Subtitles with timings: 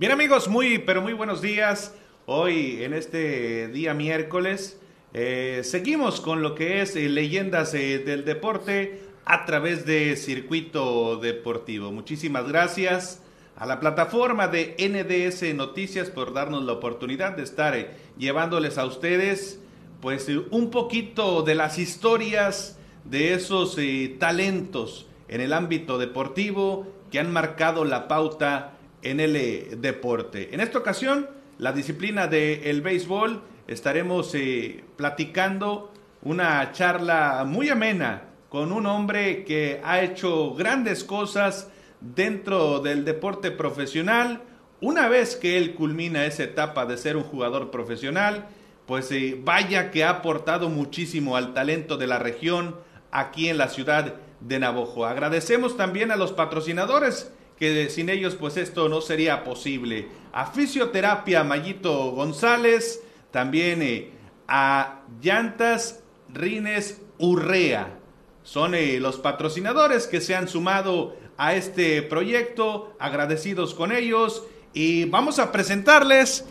[0.00, 1.94] Bien amigos, muy pero muy buenos días.
[2.24, 4.80] Hoy en este día miércoles
[5.12, 11.16] eh, seguimos con lo que es eh, leyendas eh, del deporte a través de Circuito
[11.16, 11.92] Deportivo.
[11.92, 13.20] Muchísimas gracias
[13.56, 19.60] a la plataforma de NDS Noticias por darnos la oportunidad de estar llevándoles a ustedes
[20.00, 23.76] pues un poquito de las historias de esos
[24.18, 30.50] talentos en el ámbito deportivo que han marcado la pauta en el deporte.
[30.52, 31.28] En esta ocasión,
[31.58, 39.80] la disciplina del béisbol, estaremos eh, platicando una charla muy amena con un hombre que
[39.84, 44.42] ha hecho grandes cosas dentro del deporte profesional.
[44.80, 48.48] Una vez que él culmina esa etapa de ser un jugador profesional,
[48.86, 52.76] pues eh, vaya que ha aportado muchísimo al talento de la región
[53.12, 55.06] aquí en la ciudad de Navojo.
[55.06, 60.08] Agradecemos también a los patrocinadores que sin ellos pues esto no sería posible.
[60.32, 64.10] A Fisioterapia Mayito González, también eh,
[64.48, 67.98] a Llantas Rines Urrea.
[68.42, 75.04] Son eh, los patrocinadores que se han sumado a este proyecto, agradecidos con ellos y
[75.04, 76.46] vamos a presentarles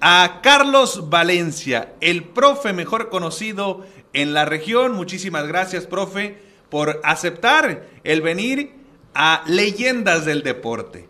[0.00, 4.92] a Carlos Valencia, el profe mejor conocido en la región.
[4.92, 6.38] Muchísimas gracias, profe,
[6.70, 8.83] por aceptar el venir
[9.14, 11.08] a leyendas del deporte.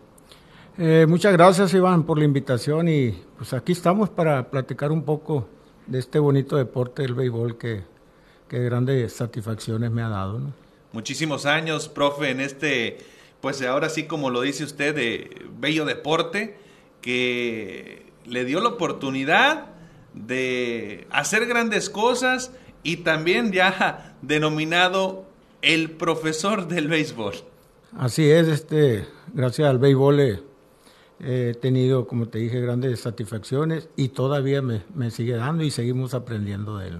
[0.77, 5.47] Eh, muchas gracias Iván por la invitación y pues aquí estamos para platicar un poco
[5.87, 7.83] de este bonito deporte del béisbol que,
[8.49, 10.41] que grandes satisfacciones me ha dado.
[10.91, 12.97] Muchísimos años, profe, en este,
[13.41, 16.57] pues ahora sí como lo dice usted, de bello deporte
[17.01, 19.67] que le dio la oportunidad
[20.13, 22.51] de hacer grandes cosas
[22.83, 25.25] y también ya denominado
[25.61, 27.35] el profesor del béisbol.
[27.93, 30.39] Así es, este, gracias al béisbol
[31.19, 36.77] he, tenido, como te dije, grandes satisfacciones y todavía me, sigue dando y seguimos aprendiendo
[36.77, 36.99] de él.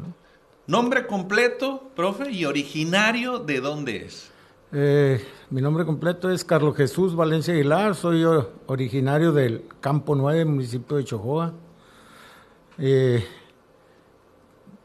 [0.68, 4.32] Nombre completo, profe, y originario de dónde es.
[4.72, 8.26] Eh, mi nombre completo es Carlos Jesús Valencia Aguilar, soy
[8.66, 11.54] originario del Campo 9, municipio de Chojoa.
[12.78, 13.24] Eh,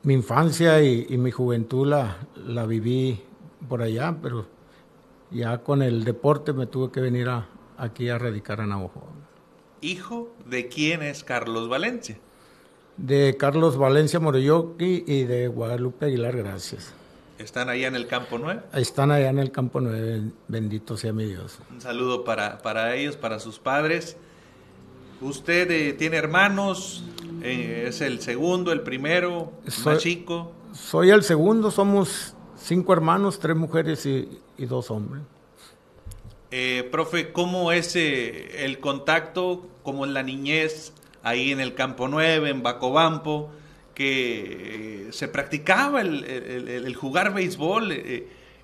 [0.02, 3.20] mi infancia y, mi juventud la, la viví
[3.68, 4.46] por allá, pero
[5.30, 7.48] ya con el deporte me tuve que venir a,
[7.78, 9.06] aquí a radicar a Navajo.
[9.80, 12.18] ¿Hijo de quién es Carlos Valencia?
[12.96, 16.92] De Carlos Valencia Moroyoki y de Guadalupe Aguilar, gracias.
[17.38, 18.60] ¿Están allá en el Campo 9?
[18.74, 21.58] Están allá en el Campo 9, bendito sea mi Dios.
[21.70, 24.18] Un saludo para, para ellos, para sus padres.
[25.22, 27.02] ¿Usted eh, tiene hermanos?
[27.42, 29.52] Eh, ¿Es el segundo, el primero,
[29.84, 30.52] más chico?
[30.74, 35.22] Soy el segundo, somos cinco hermanos, tres mujeres y, dos hombres.
[36.50, 40.92] Eh, profe, ¿cómo es eh, el contacto, como en la niñez,
[41.22, 43.50] ahí en el Campo 9, en Bacobampo,
[43.94, 47.92] que eh, se practicaba el, jugar béisbol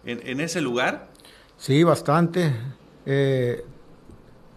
[0.04, 1.08] en, ese lugar?
[1.58, 2.52] Sí, bastante.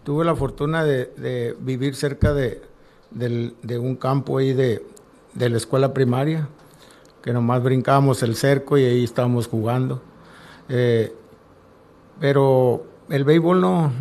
[0.03, 2.61] tuve la fortuna de, vivir cerca de,
[3.77, 4.83] un campo ahí de,
[5.33, 6.49] de la escuela primaria
[7.21, 10.01] que nomás brincábamos el cerco y ahí estábamos jugando.
[10.69, 11.13] Eh,
[12.19, 13.91] pero el béisbol no,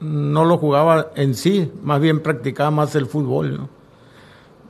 [0.00, 3.68] no lo jugaba en sí, más bien practicaba más el fútbol,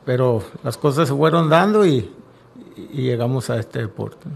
[0.04, 2.10] Pero las cosas se fueron dando y,
[2.92, 4.28] llegamos a este deporte.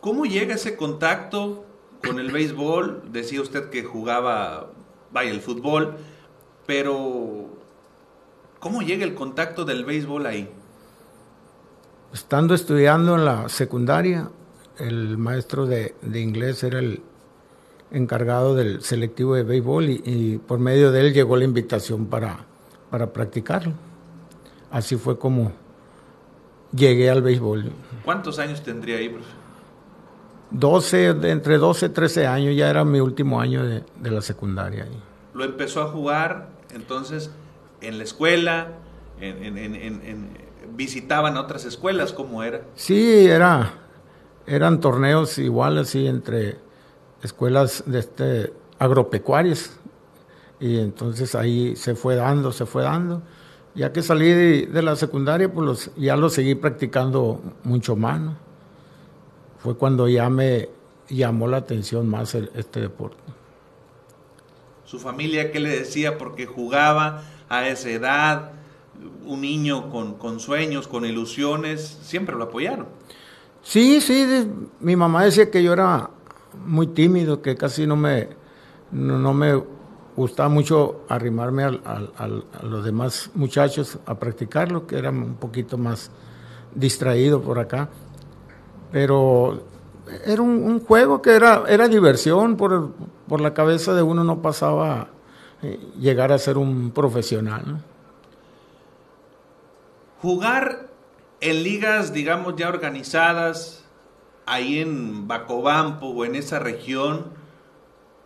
[0.00, 1.64] ¿Cómo llega ese contacto
[2.04, 3.04] con el béisbol?
[3.12, 4.70] Decía usted que jugaba,
[5.12, 5.96] vaya, el fútbol,
[6.66, 7.46] pero
[8.58, 10.50] ¿cómo llega el contacto del béisbol ahí?
[12.12, 14.28] Estando estudiando en la secundaria,
[14.78, 17.02] el maestro de, inglés era el
[17.90, 22.44] encargado del selectivo de béisbol y, por medio de él llegó la invitación para,
[22.90, 23.72] para practicarlo.
[24.70, 25.52] Así fue como
[26.74, 27.72] llegué al béisbol.
[28.04, 29.42] ¿Cuántos años tendría ahí, profe?
[30.50, 34.86] 12, entre 12 y 13 años, ya era mi último año de, la secundaria.
[35.32, 37.30] ¿Lo empezó a jugar entonces
[37.80, 38.72] en la escuela,
[39.18, 40.28] en,
[40.74, 42.62] visitaban otras escuelas, ¿cómo era?
[42.74, 43.74] Sí, era,
[44.46, 46.58] eran torneos iguales, sí, entre
[47.22, 49.78] escuelas de este, agropecuarias.
[50.60, 53.22] Y entonces ahí se fue dando, se fue dando.
[53.74, 58.20] Ya que salí de, la secundaria, pues ya lo seguí practicando mucho más.
[59.58, 60.68] Fue cuando ya me
[61.08, 63.22] llamó la atención más este deporte.
[64.84, 66.18] ¿Su familia qué le decía?
[66.18, 68.52] Porque jugaba a esa edad,
[69.26, 72.86] un niño con, sueños, con ilusiones, siempre lo apoyaron.
[73.62, 74.48] Sí, sí,
[74.80, 76.10] mi mamá decía que yo era
[76.66, 78.28] muy tímido, que casi no me,
[78.90, 79.62] no, me
[80.16, 82.28] gustaba mucho arrimarme a
[82.62, 86.10] los demás muchachos a practicarlo, que era un poquito más
[86.74, 87.88] distraído por acá.
[88.90, 89.62] Pero
[90.26, 92.92] era un, juego que era, era diversión, por,
[93.26, 95.08] por, la cabeza de uno no pasaba
[95.62, 97.82] eh, llegar a ser un profesional.
[100.22, 100.88] Jugar
[101.40, 103.84] en ligas, digamos, ya organizadas,
[104.46, 107.24] ahí en Bacobampo o en esa región,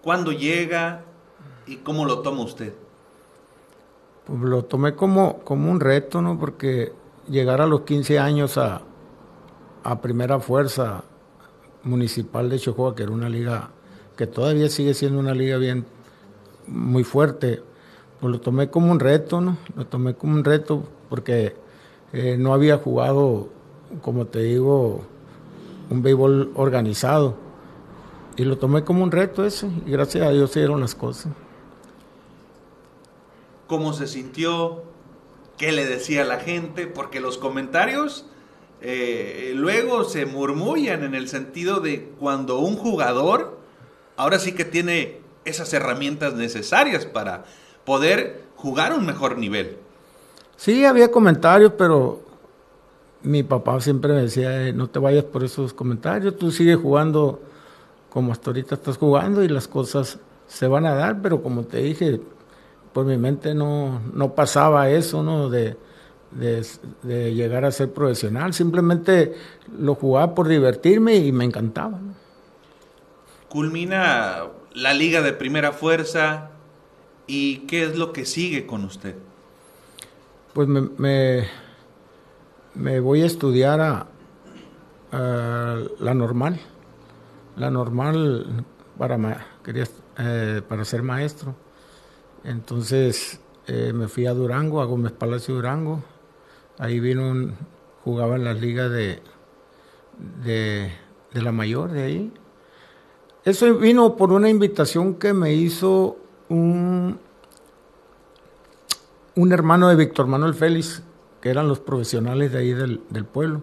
[0.03, 1.05] ¿cuándo llega
[1.67, 2.75] y cómo lo toma usted?
[4.27, 6.39] Pues lo tomé como, como un reto, ¿no?
[6.39, 6.93] Porque
[7.29, 8.83] llegar a los 15 años a,
[9.83, 11.03] a primera fuerza
[11.83, 13.71] municipal de Chocoa, que era una liga
[14.19, 15.87] que todavía sigue siendo una liga bien
[16.67, 17.63] muy fuerte,
[18.21, 19.57] pues lo tomé como un reto, ¿no?
[19.75, 21.55] Lo tomé como un reto porque
[22.17, 23.51] eh, no había jugado,
[24.01, 25.03] como te digo,
[25.91, 27.37] un béisbol organizado.
[28.37, 31.31] Y lo tomé como un reto ese, y gracias a Dios se las cosas.
[33.67, 34.85] ¿Cómo se sintió?
[35.59, 36.87] ¿Qué le decía la gente?
[36.87, 38.25] Porque los comentarios
[38.81, 43.59] eh, luego se murmullan en el sentido de cuando un jugador
[44.17, 47.45] ahora sí que tiene esas herramientas necesarias para
[47.85, 49.79] poder jugar un mejor nivel.
[50.57, 52.21] Sí, había comentarios, pero
[53.23, 57.41] mi papá siempre me decía, eh, no te vayas por esos comentarios, tú sigues jugando
[58.09, 61.79] como hasta ahorita estás jugando y las cosas se van a dar, pero como te
[61.79, 62.21] dije,
[62.93, 65.51] por mi mente no, no pasaba eso, ¿no?
[65.51, 65.77] De,
[66.31, 68.55] de, llegar a ser profesional.
[68.55, 69.35] Simplemente
[69.79, 71.99] lo jugaba por divertirme y me encantaba.
[73.49, 76.51] Culmina la liga de primera fuerza
[77.27, 79.15] y qué es lo que sigue con usted.
[80.57, 81.45] Pues me,
[82.75, 84.07] me, voy a estudiar a,
[85.13, 86.59] la normal,
[87.57, 88.65] la normal
[88.97, 89.85] para, quería,
[90.19, 91.55] eh, para ser maestro.
[92.43, 96.03] Entonces eh, me fui a Durango, a Gómez Palacio Durango,
[96.79, 97.55] Ahí vino, un,
[98.03, 99.21] jugaba en las ligas de,
[100.43, 100.91] de,
[101.35, 102.33] la mayor de ahí.
[103.45, 106.17] Eso vino por una invitación que me hizo
[106.49, 107.21] un,
[109.37, 111.03] un hermano de Víctor Manuel Félix,
[111.41, 113.63] que eran los profesionales de ahí del, del pueblo.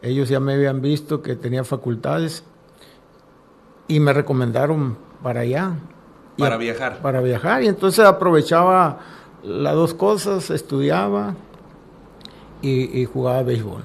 [0.00, 2.44] Ellos ya me habían visto que tenía facultades
[3.88, 5.74] y me recomendaron para allá.
[6.38, 7.02] Para viajar.
[7.02, 7.62] Para viajar.
[7.62, 9.00] Y entonces aprovechaba
[9.42, 11.34] las dos cosas, estudiaba
[12.62, 13.82] y, jugaba béisbol.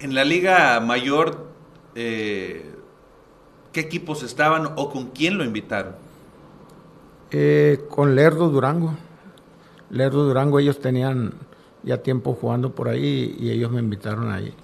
[0.00, 1.46] En la liga mayor,
[1.94, 2.74] eh,
[3.72, 5.94] ¿qué equipos estaban o con quién lo invitaron?
[7.30, 8.94] Eh, con Lerdo Durango.
[9.90, 11.34] Lerdo Durango, ellos tenían
[11.82, 14.54] ya tiempo jugando por ahí y ellos me invitaron ahí.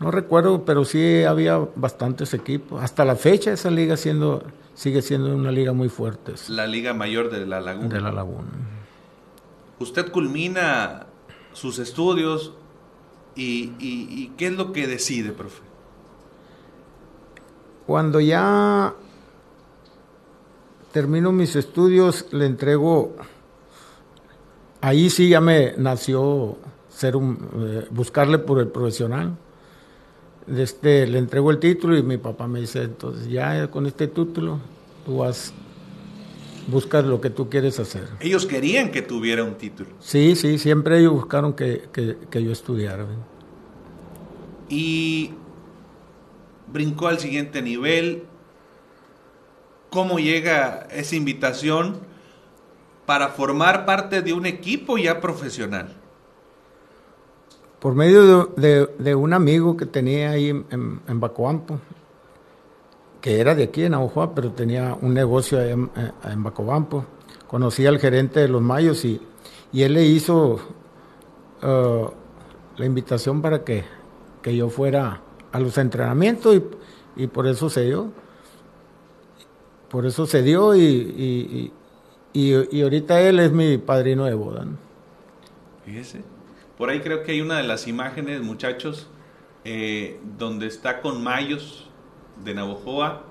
[0.00, 2.82] No recuerdo, pero sí había bastantes equipos.
[2.82, 4.42] Hasta la fecha esa liga siendo,
[4.74, 6.34] sigue siendo una liga muy fuerte.
[6.48, 7.88] La liga mayor de la Laguna.
[7.88, 8.48] De la Laguna.
[9.78, 11.06] Usted culmina
[11.52, 12.52] sus estudios
[13.36, 15.62] y, qué es lo que decide, profe.
[17.86, 18.94] Cuando ya
[20.92, 23.16] termino mis estudios, le entrego,
[24.82, 26.58] ahí sí ya me nació
[26.90, 29.36] ser un, eh, buscarle por el profesional.
[30.54, 34.58] Este, le entrego el título y mi papá me dice, entonces ya con este título
[35.06, 35.54] tú vas
[36.66, 38.08] buscas lo que tú quieres hacer.
[38.20, 39.90] Ellos querían que tuviera un título.
[40.00, 41.88] Sí, sí, siempre ellos buscaron que,
[42.32, 43.06] yo estudiara.
[44.68, 45.30] Y
[46.72, 48.24] brincó al siguiente nivel.
[49.90, 51.98] ¿Cómo llega esa invitación
[53.06, 55.94] para formar parte de un equipo ya profesional?
[57.80, 61.80] Por medio de, un amigo que tenía ahí en, en Bacoampo,
[63.22, 65.88] que era de aquí en Agujoa, pero tenía un negocio en,
[66.24, 67.06] en Bacobampo.
[67.46, 69.22] Conocí al gerente de los Mayos y,
[69.72, 70.58] y él le hizo
[71.62, 72.10] uh,
[72.76, 73.84] la invitación para que,
[74.42, 75.20] que, yo fuera
[75.52, 78.10] a los entrenamientos y, y, por eso se dio.
[79.88, 81.72] Por eso se dio y,
[82.34, 84.66] ahorita él es mi padrino de boda.
[85.84, 86.22] Fíjese.
[86.78, 89.08] Por ahí creo que hay una de las imágenes, muchachos,
[89.64, 91.88] eh, donde está con Mayos
[92.44, 93.24] de Navojoa.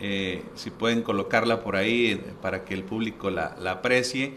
[0.00, 4.34] Eh, si pueden colocarla por ahí eh, para que el público la, aprecie.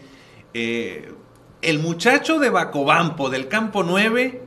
[0.53, 1.13] Eh,
[1.62, 4.41] el muchacho de Bacobampo, del campo 9,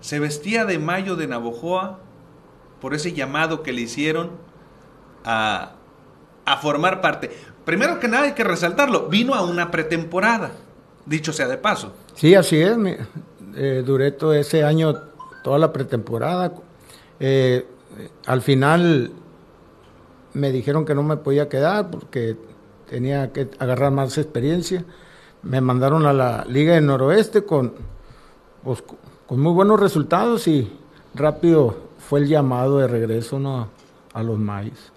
[0.00, 2.00] se vestía de mayo de Navojoa
[2.80, 4.30] por ese llamado que le hicieron
[5.24, 5.72] a,
[6.46, 7.30] a formar parte.
[7.68, 10.52] Primero que nada hay que resaltarlo, vino a una pretemporada,
[11.04, 11.92] dicho sea de paso.
[12.14, 12.74] Sí, así es.
[13.84, 14.94] duré todo ese año,
[15.44, 16.54] toda la pretemporada.
[18.24, 19.12] al final
[20.32, 22.38] me dijeron que no me podía quedar porque
[22.88, 24.86] tenía que agarrar más experiencia.
[25.42, 27.74] Me mandaron a la Liga del Noroeste con,
[28.64, 28.82] pues,
[29.26, 30.72] con muy buenos resultados y
[31.14, 33.68] rápido fue el llamado de regreso ¿no?
[34.14, 34.90] a los Mayos.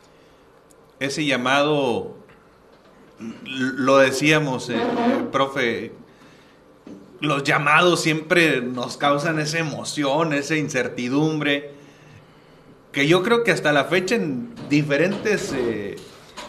[1.01, 2.20] Ese llamado,
[3.45, 4.79] lo decíamos, eh,
[5.31, 5.91] profe,
[7.19, 11.71] los llamados siempre nos causan esa emoción, esa incertidumbre,
[12.91, 15.95] que yo creo que hasta la fecha en diferentes eh,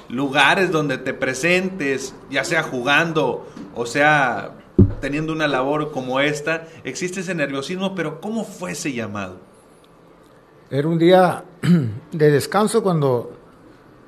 [0.08, 4.52] lugares donde te presentes, ya sea jugando o sea
[5.00, 9.36] teniendo una labor como esta, existe ese nerviosismo, pero ¿cómo fue ese llamado?
[10.70, 11.44] Era un día
[12.12, 13.36] de descanso cuando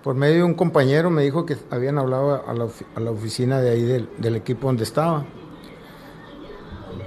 [0.05, 2.53] por medio de un compañero me dijo que habían hablado a
[3.01, 5.25] la, oficina de ahí del, del, equipo donde estaba.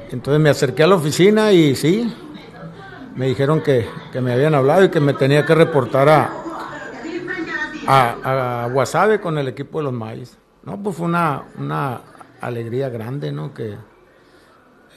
[0.10, 2.12] Entonces me acerqué a la oficina y sí,
[3.16, 6.32] me dijeron que, que me habían hablado y que me tenía que reportar a,
[7.86, 10.36] a, a Guasave con el equipo de los Mayos.
[10.63, 12.01] No, pues fue una, una
[12.42, 13.54] alegría grande, ¿no?
[13.54, 13.75] Que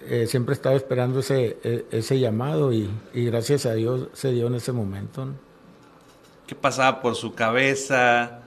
[0.08, 4.54] eh, siempre estaba esperando ese, e, ese llamado y, gracias a Dios se dio en
[4.54, 5.28] ese momento.
[6.50, 8.40] ¿Qué pasaba por su cabeza?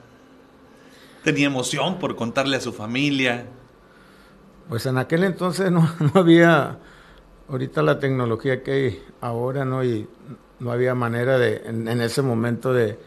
[1.22, 3.46] ¿Tenía emoción por contarle a su familia?
[4.68, 6.80] Pues en aquel entonces no, había
[7.48, 9.82] ahorita la tecnología que hay ahora, ¿no?
[9.82, 10.06] Y
[10.60, 12.98] no había manera de, en, ese momento de,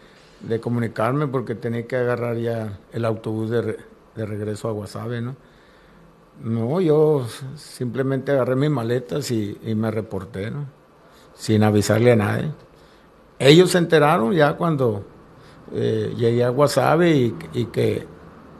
[0.62, 3.78] comunicarme porque tenía que agarrar ya el autobús de,
[4.16, 5.36] regreso a Guasave, ¿no?
[6.44, 10.66] No, yo simplemente agarré mis maletas y, me reporté, ¿no?
[11.36, 12.52] Sin avisarle a nadie.
[13.40, 15.04] Ellos se enteraron ya cuando
[15.74, 18.08] eh, llegué a Guasave y, y, que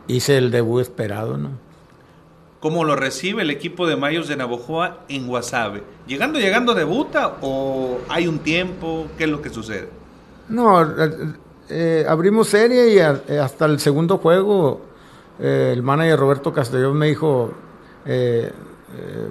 [0.08, 1.52] hice el debut esperado, ¿no?
[2.60, 5.84] ¿Cómo lo recibe el equipo de Mayos de Navojoa en Guasave?
[6.08, 9.08] ¿Llegando, llegando debuta o hay un tiempo?
[9.18, 9.90] ¿Qué es lo que sucede?
[10.50, 11.34] No, eh,
[11.70, 14.82] eh, abrimos serie y hasta el segundo juego
[15.40, 17.54] el manager Roberto Castellón me dijo,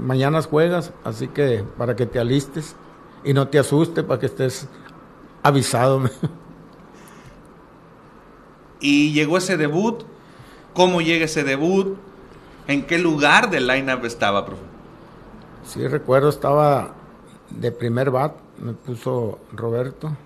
[0.00, 2.76] mañana juegas, así que para que te alistes
[3.24, 4.68] y no te asustes, para que estés
[5.46, 6.02] avisado.
[8.80, 10.02] y llegó ese debut,
[10.74, 11.96] ¿cómo llega ese debut?
[12.66, 14.62] ¿En qué lugar del line-up estaba, profe?
[15.66, 16.94] Sí, recuerdo, estaba
[17.50, 20.16] de primer bat, me puso Roberto.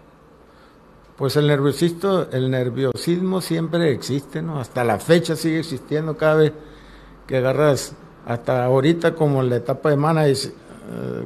[1.16, 4.58] Pues el nerviosismo, el nerviosismo siempre existe, ¿no?
[4.58, 6.52] Hasta la fecha sigue existiendo cada vez
[7.26, 7.94] que agarras
[8.26, 10.36] hasta ahorita como en la etapa de mana, eh,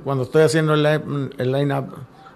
[0.03, 0.83] cuando estoy haciendo el,
[1.39, 1.95] line-up,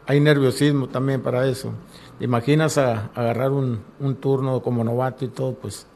[0.08, 1.70] hay nerviosismo también para eso.
[2.18, 3.82] imaginas a, agarrar un,
[4.20, 5.52] turno como novato y todo?
[5.52, 5.86] Pues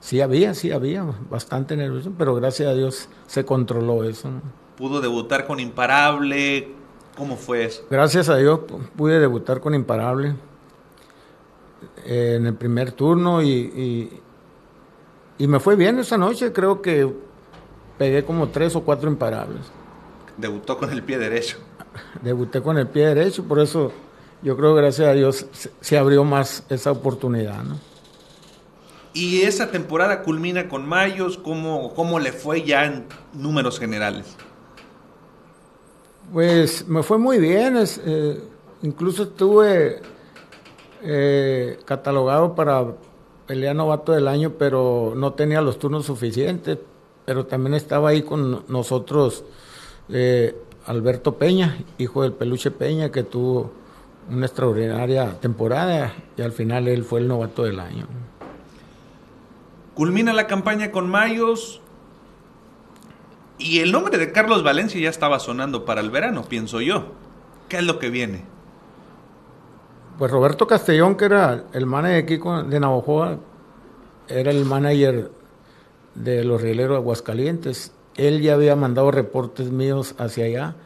[0.00, 4.28] sí había, sí había, bastante nerviosismo, pero gracias a Dios se controló eso.
[4.76, 6.68] ¿Pudo debutar con Imparable?
[7.16, 7.86] ¿Cómo fue eso?
[7.88, 8.60] Gracias a Dios
[8.96, 10.34] pude debutar con Imparable
[12.04, 14.20] eh, en el primer turno y,
[15.38, 17.08] y me fue bien esa noche, creo que
[17.98, 19.70] pegué como tres o cuatro imparables.
[20.36, 21.58] Debutó con el pie derecho.
[22.22, 23.92] Debuté con el pie derecho, por eso
[24.42, 25.46] yo creo que gracias a Dios
[25.80, 27.78] se, abrió más esa oportunidad, ¿no?
[29.12, 34.36] Y esa temporada culmina con Mayos, ¿cómo, cómo le fue ya en números generales?
[36.32, 38.40] Pues me fue muy bien, eh,
[38.82, 40.00] incluso estuve
[41.02, 42.86] eh, catalogado para
[43.46, 46.78] pelear novato del año, pero no tenía los turnos suficientes
[47.30, 49.44] pero también estaba ahí con nosotros
[50.08, 50.56] eh,
[50.86, 53.72] Alberto Peña, hijo del Peluche Peña, que tuvo
[54.30, 58.06] una extraordinaria temporada y al final él fue el novato del año.
[59.94, 61.80] Culmina la campaña con Mayos
[63.58, 67.12] y el nombre de Carlos Valencia ya estaba sonando para el verano, pienso yo.
[67.68, 68.44] ¿Qué es lo que viene?
[70.18, 73.38] Pues Roberto Castellón, que era el manager aquí de Navajoa,
[74.28, 75.30] era el manager
[76.14, 77.92] de los rieleros Aguascalientes.
[78.20, 80.76] Él ya había mandado reportes míos hacia allá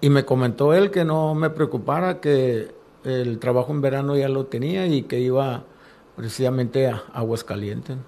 [0.00, 2.68] y me comentó él que no me preocupara, que
[3.04, 5.64] el trabajo en verano ya lo tenía y que iba
[6.16, 7.98] precisamente a Aguascalientes.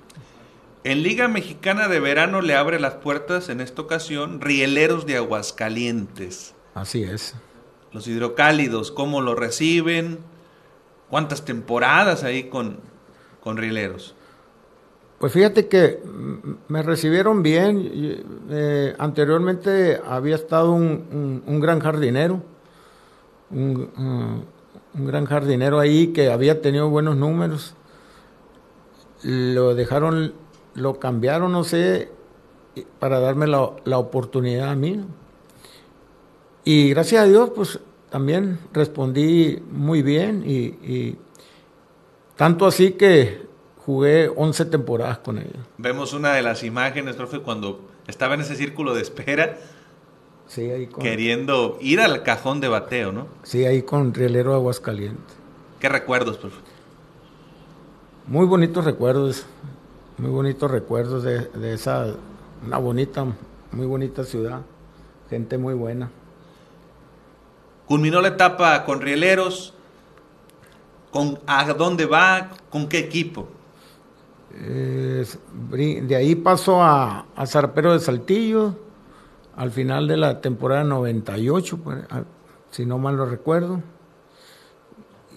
[0.83, 6.55] En Liga Mexicana de Verano le abre las puertas en esta ocasión Rieleros de Aguascalientes.
[6.75, 7.35] Así es.
[7.93, 10.21] Los hidrocálidos, ¿cómo lo reciben?
[11.11, 12.81] ¿Cuántas temporadas ahí con,
[13.43, 14.15] con Rieleros?
[15.23, 16.03] Pues fíjate que
[16.67, 18.25] me recibieron bien.
[18.51, 22.43] Eh, anteriormente había estado un, gran jardinero,
[23.53, 24.45] un,
[24.95, 27.77] gran jardinero ahí que había tenido buenos números.
[29.23, 30.35] Lo dejaron,
[30.75, 32.11] lo cambiaron, no sé,
[32.99, 35.07] para darme la, oportunidad a mí.
[36.65, 37.79] Y gracias a Dios, pues
[38.11, 41.17] también respondí muy bien y
[42.35, 43.52] tanto así que
[43.85, 45.57] jugué 11 temporadas con ellos.
[45.79, 49.59] Vemos una de las imágenes, profe, cuando estaba en ese círculo de espera,
[50.47, 53.27] Sí, ahí con, queriendo ir al cajón de bateo, ¿no?
[53.43, 55.37] sí, ahí con Rielero Aguascalientes.
[55.81, 56.57] ¿Qué recuerdos, profe?
[58.27, 59.47] Muy bonitos recuerdos,
[60.19, 62.15] muy bonitos recuerdos de, de esa,
[62.67, 63.25] una bonita,
[63.73, 64.61] muy bonita ciudad,
[65.31, 66.11] gente muy buena.
[67.87, 69.75] Culminó la etapa con Rieleros.
[71.11, 72.51] ¿Con, ¿A dónde va?
[72.71, 73.49] ¿Con qué equipo?
[74.55, 75.25] Eh,
[76.03, 78.77] de ahí pasó a, a Zarpero de Saltillo,
[79.57, 81.99] al final de la temporada 98, pues,
[82.71, 83.81] si no mal lo recuerdo.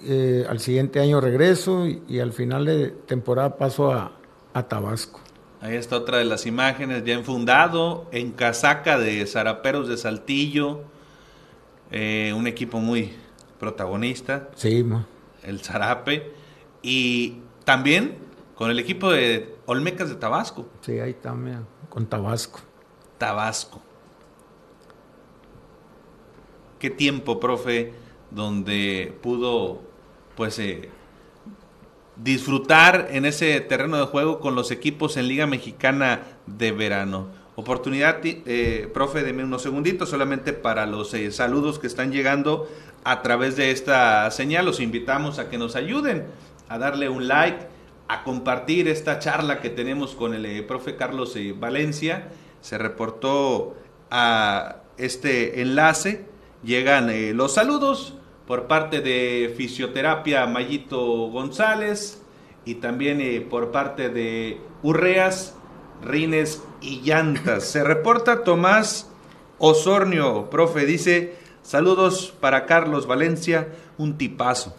[0.07, 4.11] Eh, al siguiente año regreso y, y al final de temporada paso a,
[4.53, 5.19] a Tabasco.
[5.61, 10.81] Ahí está otra de las imágenes, ya enfundado en casaca de Zaraperos de Saltillo,
[11.91, 13.13] eh, un equipo muy
[13.59, 15.07] protagonista, Sí, ma.
[15.43, 16.33] el Zarape,
[16.83, 18.17] y también
[18.55, 22.61] con el equipo de Olmecas de Tabasco, sí, ahí también, con Tabasco.
[23.17, 23.81] Tabasco.
[26.79, 27.93] Qué tiempo, profe,
[28.31, 29.81] donde pudo,
[30.35, 30.89] pues, eh,
[32.15, 37.27] disfrutar en ese terreno de juego con los equipos en Liga Mexicana de verano.
[37.57, 42.67] Oportunidad, eh, profe, deme unos segunditos solamente para los eh, saludos que están llegando
[43.03, 44.65] a través de esta señal.
[44.65, 46.25] Los invitamos a que nos ayuden
[46.67, 47.74] a darle un like,
[48.07, 52.29] a compartir esta charla que tenemos con el eh, profe Carlos eh, Valencia.
[52.61, 53.75] Se reportó
[54.11, 56.25] a este enlace.
[56.63, 58.15] Llegan eh, los saludos
[58.47, 62.21] por parte de Fisioterapia Mayito González
[62.63, 65.55] y también por parte de Urreas,
[66.03, 67.63] Rines y Llantas.
[67.65, 69.09] Se reporta Tomás
[69.57, 74.75] Osornio, profe, dice, saludos para Carlos Valencia, un tipazo.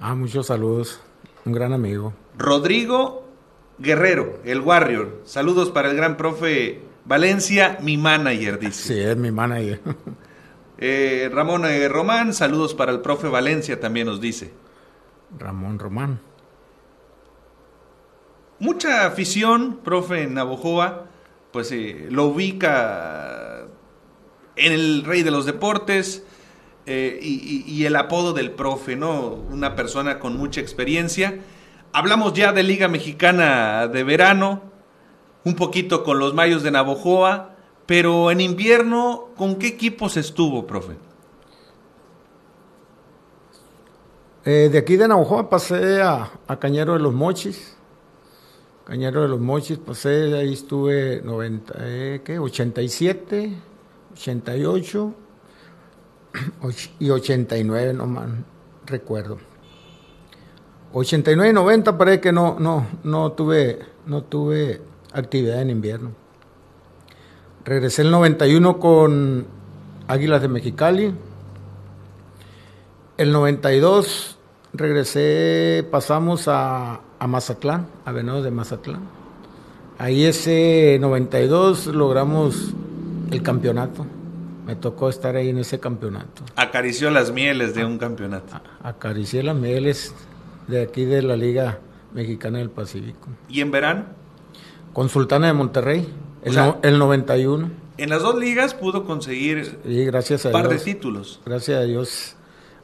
[0.00, 1.00] Ah, muchos saludos,
[1.44, 2.12] un gran amigo.
[2.38, 3.24] Rodrigo
[3.78, 8.94] Guerrero, el Warrior, saludos para el gran profe Valencia, mi manager, dice.
[8.94, 9.80] Sí, es mi manager.
[10.78, 14.52] Eh, Ramón eh, Román, saludos para el profe Valencia, también nos dice.
[15.38, 16.20] Ramón Román.
[18.58, 21.06] Mucha afición, profe, en Navojoa,
[21.52, 23.66] pues eh, lo ubica
[24.56, 26.24] en el rey de los deportes
[26.86, 29.28] eh, y, y- y el apodo del profe, ¿no?
[29.30, 31.38] Una persona con mucha experiencia.
[31.92, 34.62] Hablamos ya de Liga Mexicana de verano,
[35.44, 37.50] un poquito con los Mayos de Navojoa,
[37.86, 40.94] pero en invierno, ¿con qué equipos estuvo, profe?
[44.44, 47.76] Eh, de aquí de Navajo pasé a, Cañero de los Mochis.
[48.84, 52.38] Cañero de los Mochis pasé, ahí estuve 90, eh, ¿qué?
[52.38, 53.52] 87,
[54.12, 55.14] 88
[56.62, 58.44] och- y 89, no mal
[58.84, 59.38] recuerdo.
[60.92, 64.80] 89 y 90 parece que no, no, no, tuve, no tuve
[65.12, 66.10] actividad en invierno.
[67.64, 69.46] Regresé el 91 con
[70.08, 71.12] Águilas de Mexicali.
[73.18, 74.38] El 92
[74.72, 79.00] regresé, pasamos a, a Mazatlán, a Venados de Mazatlán.
[79.98, 82.72] Ahí ese 92 logramos
[83.30, 84.04] el campeonato.
[84.66, 86.42] Me tocó estar ahí en ese campeonato.
[86.56, 88.56] Acarició las mieles de un campeonato.
[88.82, 90.12] A- Acaricié las mieles
[90.68, 91.78] de aquí de la Liga
[92.14, 93.28] Mexicana del Pacífico.
[93.48, 94.04] ¿Y en verano?
[94.92, 96.08] Con Sultana de Monterrey,
[96.42, 97.70] el, sea- no- el 91.
[97.98, 100.84] En las dos ligas pudo conseguir Y gracias a un par de Dios.
[100.84, 101.40] títulos.
[101.46, 102.36] Gracias a Dios.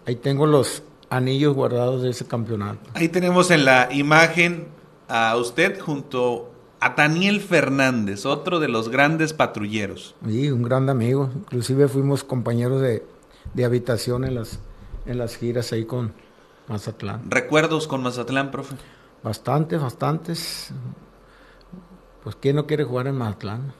[0.06, 2.78] Ahí tengo los anillos guardados de ese campeonato.
[2.94, 4.66] Ahí tenemos en la imagen
[5.08, 10.14] a usted junto a Daniel Fernández, otro de los grandes patrulleros.
[10.26, 11.30] Y un gran amigo.
[11.34, 13.04] Inclusive fuimos compañeros de,
[13.54, 14.58] de habitación en las,
[15.06, 16.12] en las giras ahí con
[16.68, 17.30] Mazatlán.
[17.30, 18.76] ¿Recuerdos con Mazatlán, profe?
[19.22, 20.70] Bastantes, bastantes.
[22.22, 23.72] Pues ¿quién no quiere jugar en Mazatlán?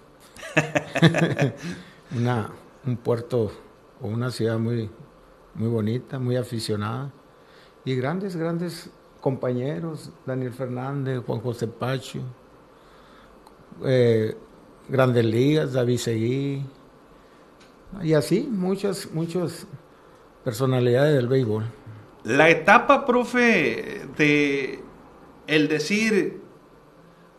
[2.17, 2.51] una,
[2.85, 3.53] un puerto
[4.01, 4.91] o una ciudad muy,
[5.55, 7.11] muy bonita, muy aficionada.
[7.85, 8.91] Y grandes, grandes
[9.21, 10.11] compañeros.
[10.27, 12.21] Daniel Fernández, Juan José Pacho.
[13.85, 14.37] eh,
[14.89, 16.65] grandes ligas, David Seguí.
[18.03, 19.67] Y así, muchas, muchas
[20.45, 21.65] personalidades del béisbol.
[22.25, 24.81] La etapa, profe, de
[25.47, 26.41] el decir,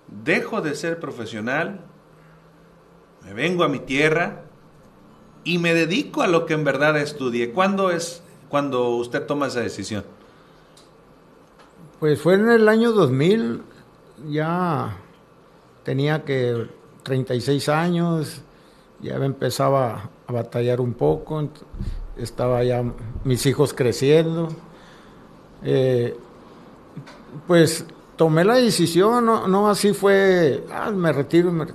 [0.08, 1.86] dejo de ser profesional,
[3.24, 4.44] me vengo a mi tierra
[5.46, 7.52] y me dedico a lo que en verdad estudié.
[7.52, 10.04] ¿Cuándo es cuando usted toma esa decisión?
[12.00, 13.62] Pues fue en el año 2000,
[14.28, 14.98] ya
[15.84, 16.68] tenía que
[17.04, 18.42] 36 años,
[19.00, 21.50] ya empezaba a batallar un poco,
[22.18, 22.84] estaba ya
[23.24, 24.50] mis hijos creciendo.
[25.64, 26.18] Eh,
[27.48, 31.66] pues tomé la decisión, no, no así fue, ah, me retiro, me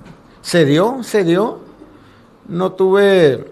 [0.41, 1.59] se dio, se dio.
[2.47, 3.51] No tuve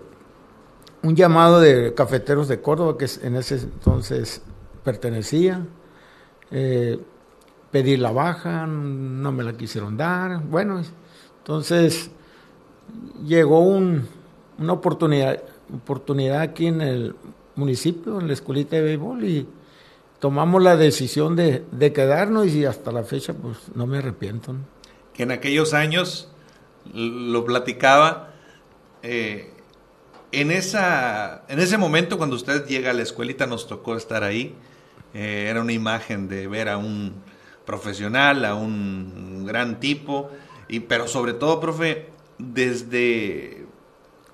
[1.03, 4.41] un llamado de cafeteros de Córdoba, que en ese entonces
[4.83, 5.65] pertenecía.
[6.49, 6.99] Eh,
[7.71, 10.41] pedí la baja, no me la quisieron dar.
[10.43, 10.81] Bueno,
[11.39, 12.09] entonces
[13.25, 17.15] llegó una oportunidad, oportunidad aquí en el
[17.55, 19.47] municipio, en la escuelita de béisbol, y
[20.19, 24.55] tomamos la decisión de, quedarnos y hasta la fecha pues no me arrepiento.
[25.13, 26.31] Que en aquellos años,
[26.93, 28.33] lo platicaba,
[29.03, 29.51] eh,
[30.31, 34.55] en, esa, en ese momento cuando usted llega a la escuelita nos tocó estar ahí,
[35.13, 37.15] eh, era una imagen de ver a un
[37.65, 40.29] profesional, a un gran tipo,
[40.67, 43.65] y, pero sobre todo, profe, desde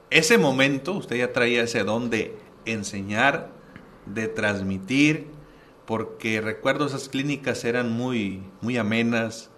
[0.10, 3.50] ese momento usted ya traía ese don de enseñar,
[4.06, 5.28] de transmitir,
[5.86, 9.50] porque recuerdo esas clínicas eran muy, muy amenas,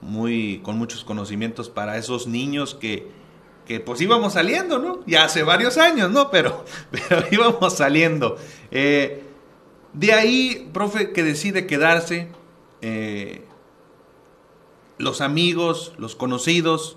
[0.00, 3.08] muy, con muchos conocimientos para esos niños que,
[3.66, 5.00] que pues íbamos saliendo, ¿no?
[5.06, 6.30] Ya hace varios años, ¿no?
[6.30, 8.36] Pero, pero íbamos saliendo.
[8.70, 9.22] Eh,
[9.92, 12.28] de ahí, profe, que decide quedarse,
[12.82, 13.44] eh,
[14.98, 16.96] los amigos, los conocidos,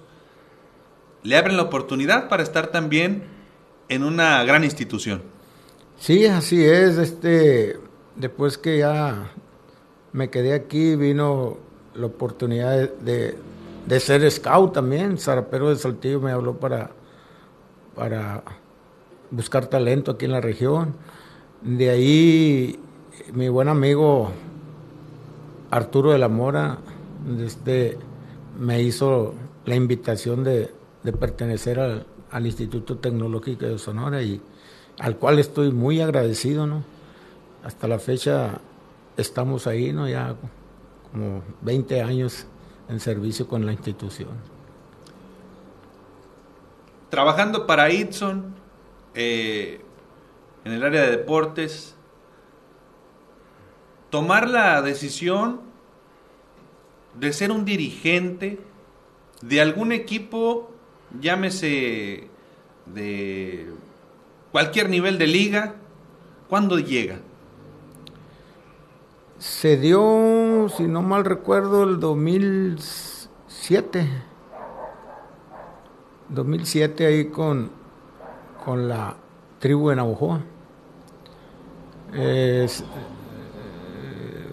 [1.24, 3.24] le abren la oportunidad para estar también
[3.88, 5.24] en una gran institución.
[5.98, 6.98] Sí, así es.
[6.98, 7.80] Este,
[8.16, 9.32] después que ya
[10.12, 11.58] me quedé aquí, vino
[11.96, 13.36] la oportunidad de,
[14.00, 15.18] ser scout también.
[15.18, 16.92] Sarapero de Saltillo me habló para,
[17.96, 18.44] para
[19.32, 20.96] buscar talento aquí en la región.
[21.62, 22.80] De ahí
[23.34, 24.32] mi buen amigo
[25.72, 26.78] Arturo de la Mora
[27.40, 27.98] este,
[28.60, 29.34] me hizo
[29.66, 30.70] la invitación de,
[31.20, 34.42] pertenecer al, al, Instituto Tecnológico de Sonora y
[35.00, 36.93] al cual estoy muy agradecido, ¿no?
[37.64, 38.60] Hasta la fecha
[39.18, 40.08] estamos ahí, ¿no?
[40.08, 40.36] Ya
[41.12, 42.46] como 20 años
[42.90, 44.32] en servicio con la institución.
[47.10, 48.56] Trabajando para Itson
[49.14, 49.82] eh,
[50.66, 51.96] en el área de deportes,
[54.10, 55.62] tomar la decisión
[57.20, 58.60] de ser un dirigente
[59.42, 60.72] de algún equipo,
[61.20, 62.28] llámese
[62.88, 63.68] de
[64.52, 65.76] cualquier nivel de liga,
[66.50, 67.20] ¿cuándo llega?
[69.44, 74.08] Se dio, si no mal recuerdo, el 2007.
[76.30, 77.70] 2007 ahí con,
[78.64, 79.18] con la
[79.60, 80.40] tribu de Navajoa.
[82.14, 82.70] Eh,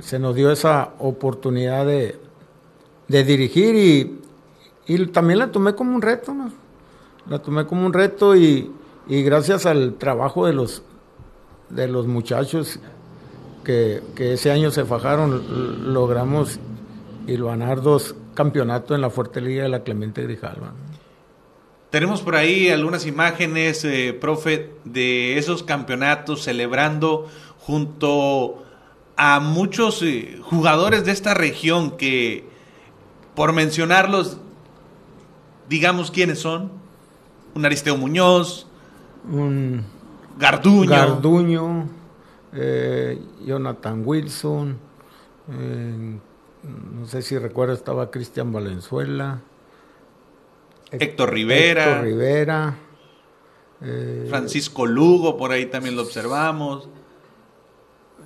[0.00, 2.18] se nos dio esa oportunidad de,
[3.06, 4.20] dirigir y,
[4.92, 6.50] y, también la tomé como un reto, ¿no?
[7.28, 8.72] La tomé como un reto y,
[9.06, 10.82] y gracias al trabajo de los,
[11.68, 12.80] de los muchachos
[13.64, 16.58] que, ese año se fajaron, logramos
[17.26, 20.72] ganar dos campeonatos en la Fuerte Liga de la Clemente Grijalva.
[21.90, 28.64] Tenemos por ahí algunas imágenes, eh, profe, de esos campeonatos celebrando junto
[29.16, 32.48] a muchos eh, jugadores de esta región que,
[33.34, 34.38] por mencionarlos,
[35.68, 36.72] digamos quiénes son.
[37.54, 38.66] Un Aristeo Muñoz,
[39.30, 39.84] un
[40.38, 40.90] Garduño.
[40.90, 41.99] Garduño
[42.52, 44.78] eh, Jonathan Wilson,
[45.50, 46.18] eh,
[46.62, 49.40] no sé si recuerdo, estaba Cristian Valenzuela,
[50.90, 52.76] Héctor Rivera, Héctor Rivera
[53.82, 56.88] eh, Francisco Lugo, por ahí también lo observamos.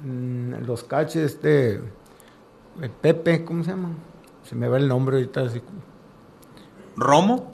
[0.02, 1.80] Mm, los caches de
[3.00, 3.90] Pepe, ¿cómo se llama?
[4.42, 5.46] Se me va el nombre ahorita.
[6.96, 7.52] ¿Romo?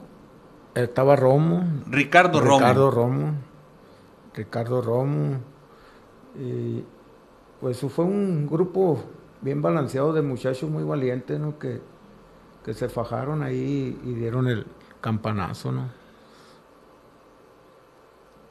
[0.73, 1.63] Estaba Romo.
[1.87, 2.59] Ricardo Romo.
[2.59, 3.33] Ricardo Romo.
[4.33, 5.39] Ricardo Romo.
[6.39, 6.83] Y
[7.59, 9.03] pues fue un grupo
[9.41, 11.57] bien balanceado de muchachos muy valientes, ¿no?
[11.59, 11.81] Que,
[12.63, 14.65] que se fajaron ahí y dieron el
[15.01, 15.89] campanazo, ¿no?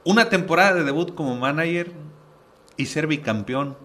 [0.04, 1.92] Una temporada de debut como manager
[2.76, 3.76] y ser bicampeón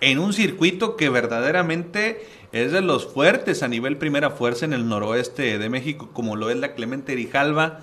[0.00, 4.88] en un circuito que verdaderamente es de los fuertes a nivel primera fuerza en el
[4.88, 7.80] noroeste de México, como lo es la Clemente Grijalva.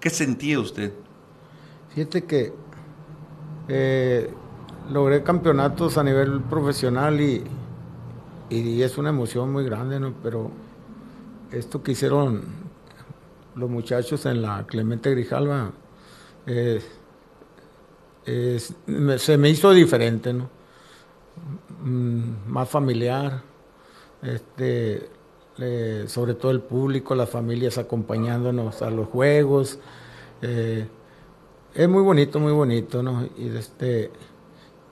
[0.00, 0.92] ¿Qué sentía usted?
[1.94, 2.52] Fíjate que
[3.68, 4.30] eh,
[4.90, 7.44] logré campeonatos a nivel profesional y,
[8.50, 10.14] y, es una emoción muy grande, ¿no?
[10.22, 10.50] Pero
[11.50, 12.42] esto que hicieron
[13.54, 15.72] los muchachos en la Clemente Grijalva
[16.46, 16.80] eh,
[19.18, 20.48] se me hizo diferente, ¿no?
[21.82, 23.42] Mm, más familiar,
[24.22, 25.08] este,
[26.06, 29.78] sobre todo el público, las familias acompañándonos a los juegos.
[30.42, 30.86] Eh,
[31.76, 33.28] es muy bonito, muy bonito, ¿no?
[33.36, 34.10] Y este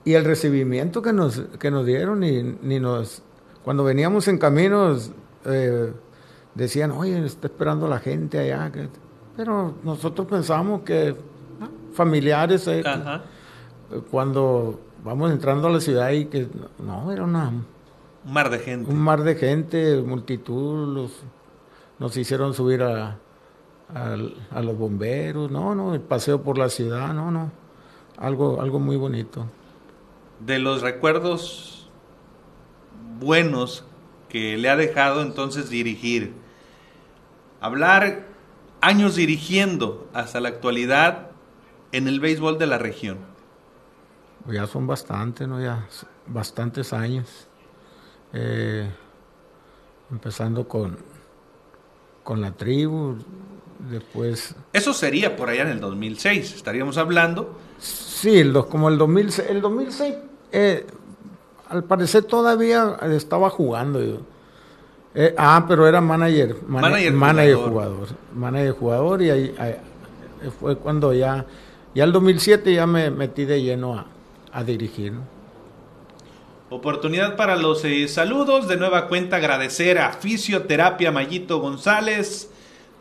[0.03, 3.23] y el recibimiento que nos que nos dieron y ni nos
[3.65, 5.11] cuando veníamos en caminos,
[5.43, 5.91] eh,
[6.53, 8.71] decían, oye, está esperando la gente allá.
[9.35, 11.15] Pero nosotros pensamos que
[11.93, 12.83] familiares, eh,
[14.11, 17.49] cuando vamos entrando a la ciudad y que no, era una...
[18.23, 18.91] Un mar de gente.
[18.91, 21.11] Un mar de gente, multitud, los,
[21.97, 23.17] nos hicieron subir a,
[23.93, 27.51] a, los bomberos, no, no, el paseo por la ciudad, no, no,
[28.17, 29.45] algo, algo muy bonito.
[30.39, 31.89] De los recuerdos
[33.19, 33.85] buenos
[34.29, 36.33] que le ha dejado entonces dirigir,
[37.61, 38.25] hablar
[38.81, 41.31] años dirigiendo hasta la actualidad
[41.91, 43.19] en el béisbol de la región.
[44.47, 45.61] Ya son bastantes, ¿no?
[45.61, 45.87] Ya
[46.27, 47.47] bastantes años.
[48.33, 48.89] Eh,
[50.11, 50.97] empezando con,
[52.23, 53.17] con la tribu,
[53.79, 54.55] después...
[54.73, 57.57] Eso sería por allá en el 2006, estaríamos hablando.
[57.79, 60.15] Sí, el, como el 2006, el 2006
[60.51, 60.85] eh,
[61.69, 64.01] al parecer todavía estaba jugando.
[65.13, 68.07] Eh, ah, pero era manager, manager, manager, jugador.
[68.33, 69.55] Manager jugador y ahí,
[70.59, 71.45] fue cuando ya,
[71.93, 74.05] ya el 2007 ya me metí de lleno a,
[74.51, 75.13] a dirigir.
[76.69, 78.67] Oportunidad para los eh, saludos.
[78.67, 82.49] De nueva cuenta agradecer a Fisioterapia Mayito González.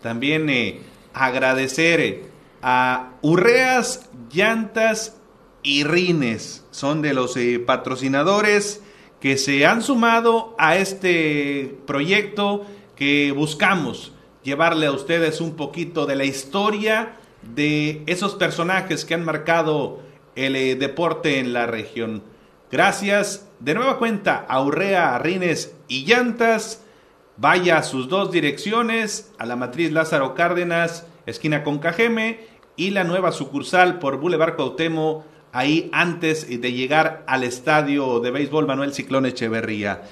[0.04, 0.82] También eh,
[1.14, 2.22] agradecer eh,
[2.60, 5.16] a Urreas, Llantas
[5.62, 6.62] y Rines.
[6.72, 8.82] Son de los patrocinadores
[9.18, 14.12] que se han sumado a este proyecto que buscamos
[14.42, 17.16] llevarle a ustedes un poquito de la historia
[17.54, 20.00] de esos personajes que han marcado
[20.36, 22.22] el deporte en la región.
[22.70, 26.83] Gracias de nueva cuenta a Urrea, Rines y Llantas.
[27.36, 32.40] Vaya a sus dos direcciones, a la matriz Lázaro Cárdenas, esquina con Cajeme,
[32.76, 38.66] y la nueva sucursal por Boulevard Cuauhtémoc, ahí antes de llegar al estadio de béisbol
[38.66, 40.02] Manuel Ciclón Echeverría.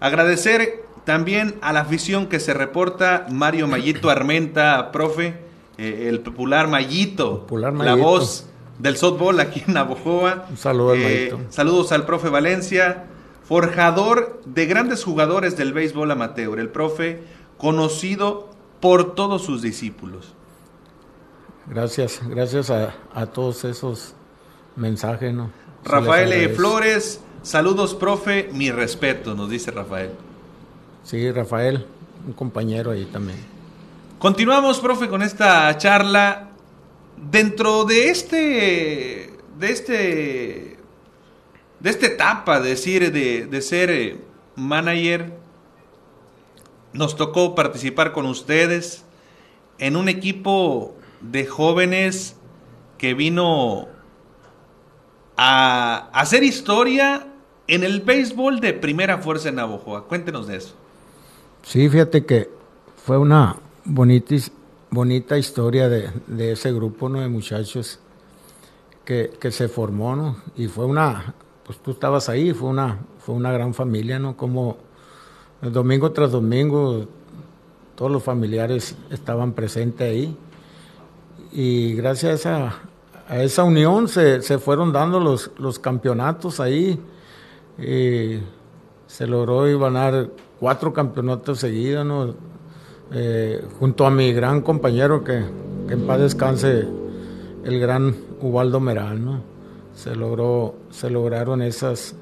[0.00, 5.34] Agradecer también a la afición que se reporta, Mario Mayito Armenta, profe,
[5.78, 8.46] eh, el popular Mayito, popular Mayito, la voz
[8.78, 10.46] del softball aquí en Navojoa.
[10.50, 13.06] Un saludo eh, Saludos al profe Valencia,
[13.44, 17.22] forjador de grandes jugadores del béisbol amateur, el profe
[17.58, 18.50] conocido
[18.80, 20.34] por todos sus discípulos.
[21.66, 24.14] Gracias, gracias a, todos esos
[24.74, 25.50] mensajes, ¿no?
[25.84, 26.48] Rafael e.
[26.48, 30.10] Flores, saludos, profe, mi respeto, nos dice Rafael.
[31.04, 31.86] Sí, Rafael,
[32.26, 33.38] un compañero ahí también.
[34.18, 36.50] Continuamos, profe, con esta charla
[37.30, 40.71] dentro de este, de este,
[41.82, 44.18] de esta etapa, de decir, de, ser eh,
[44.54, 45.32] manager,
[46.92, 49.04] nos tocó participar con ustedes
[49.78, 52.36] en un equipo de jóvenes
[52.98, 53.88] que vino
[55.36, 57.26] a hacer historia
[57.66, 60.06] en el béisbol de primera fuerza en Navojoa.
[60.06, 60.74] Cuéntenos de eso.
[61.62, 62.48] Sí, fíjate que
[63.04, 64.36] fue una bonita
[64.92, 67.20] bonita historia de, ese grupo ¿no?
[67.20, 67.98] de muchachos
[69.06, 70.36] que, se formó, ¿no?
[70.56, 74.36] Y fue una, pues tú estabas ahí, fue una, fue una gran familia, ¿no?
[74.36, 74.76] Como
[75.60, 77.06] domingo tras domingo
[77.94, 80.36] todos los familiares estaban presentes ahí.
[81.52, 82.80] Y gracias a,
[83.30, 86.98] esa unión se, fueron dando los, los campeonatos ahí.
[87.78, 88.40] Y
[89.06, 92.34] se logró ganar cuatro campeonatos seguidos, ¿no?
[93.12, 96.88] Eh, junto a mi gran compañero que, en paz descanse,
[97.64, 99.51] el gran Ubaldo Meral, ¿no?
[99.94, 102.14] Se logró, se lograron esas,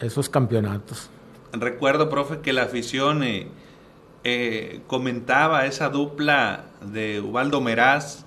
[0.00, 1.10] esos campeonatos.
[1.52, 3.48] Recuerdo, profe, que la afición eh,
[4.24, 8.24] eh, comentaba esa dupla de Ubaldo Meraz,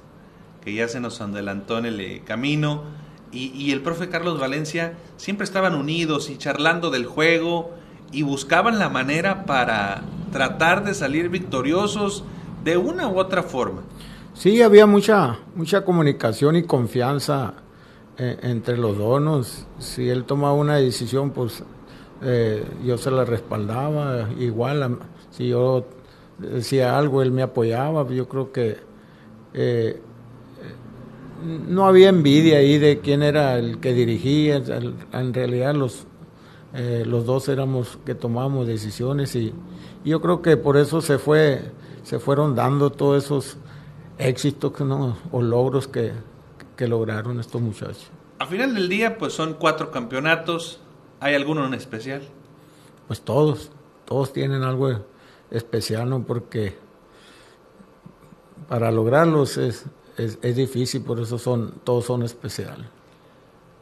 [0.63, 2.83] que ya se nos adelantó en el camino,
[3.31, 7.71] y, y, el profe Carlos Valencia siempre estaban unidos y charlando del juego
[8.11, 10.01] y buscaban la manera para
[10.33, 12.25] tratar de salir victoriosos
[12.63, 13.83] de una u otra forma.
[14.33, 17.53] Sí, había mucha, mucha comunicación y confianza
[18.17, 19.65] eh, entre los donos.
[19.79, 21.63] Si él tomaba una decisión, pues
[22.21, 24.29] eh, yo se la respaldaba.
[24.37, 24.99] Igual,
[25.31, 25.85] si yo
[26.37, 28.07] decía algo, él me apoyaba.
[28.09, 28.77] Yo creo que
[29.53, 30.01] eh,
[31.67, 34.61] no había envidia ahí de quién era el que dirigía.
[35.13, 36.05] En realidad los,
[37.05, 39.53] los dos éramos que tomábamos decisiones y
[40.03, 41.71] yo creo que por eso se fue,
[42.03, 43.57] se fueron dando todos esos
[44.17, 45.17] éxitos ¿no?
[45.31, 46.11] o logros que,
[46.79, 48.09] lograron estos muchachos.
[48.39, 50.79] A final del día, pues son cuatro campeonatos.
[51.19, 52.23] ¿Hay alguno en especial?
[53.07, 53.71] Pues todos,
[54.05, 55.05] todos tienen algo
[55.51, 56.23] especial, ¿no?
[56.23, 56.75] Porque
[58.67, 59.85] para lograrlos es,
[60.17, 62.87] es, difícil, por eso son, todos son especiales.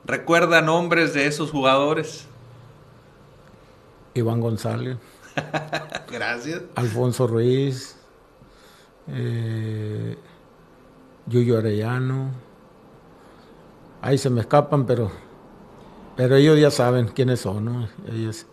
[0.05, 2.25] ¿Recuerda nombres de esos jugadores?
[4.13, 4.97] Iván González.
[6.11, 6.63] Gracias.
[6.75, 7.95] Alfonso Ruiz.
[9.07, 10.17] Eh,
[11.27, 12.31] Yuyo Arellano.
[14.01, 15.11] Ahí se me escapan, pero,
[16.15, 17.87] pero ellos ya saben quiénes son, ¿no?
[18.11, 18.45] Ellos.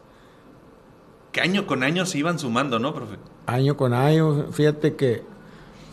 [1.32, 3.16] Que año con año se iban sumando, ¿no, profe?
[3.46, 4.46] Año con año.
[4.50, 5.22] Fíjate que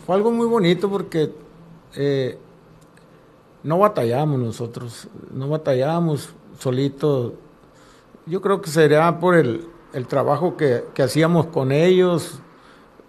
[0.06, 1.32] fue algo muy bonito porque
[1.94, 2.38] eh,
[3.62, 7.34] no batallamos nosotros, no batallamos solitos.
[8.26, 12.40] Yo creo que sería por el, el trabajo que, que, hacíamos con ellos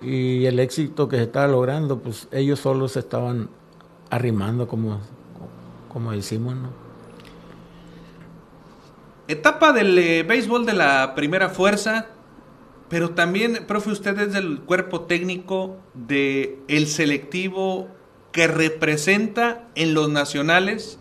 [0.01, 3.49] y el éxito que se estaba logrando, pues ellos solos se estaban
[4.10, 4.99] arrimando, como,
[5.95, 6.71] como decimos, ¿no?
[9.29, 12.08] Etapa del eh, béisbol de la primera fuerza,
[12.89, 17.88] pero también, profe, usted es del cuerpo técnico del el selectivo
[18.34, 20.99] que representa en los nacionales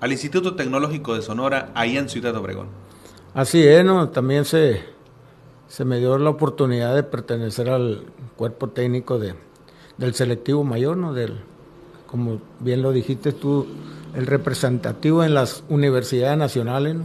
[0.00, 2.68] al Instituto Tecnológico de Sonora, ahí en Ciudad Obregón.
[3.34, 4.08] Así es, ¿no?
[4.08, 4.82] También se,
[5.68, 8.06] se me dio la oportunidad de pertenecer al
[8.38, 9.34] cuerpo técnico de,
[9.98, 11.12] del selectivo mayor, ¿no?
[11.12, 11.38] Del,
[12.06, 13.66] como bien lo dijiste tú,
[14.14, 17.04] el representativo en las universidades nacionales, ¿no?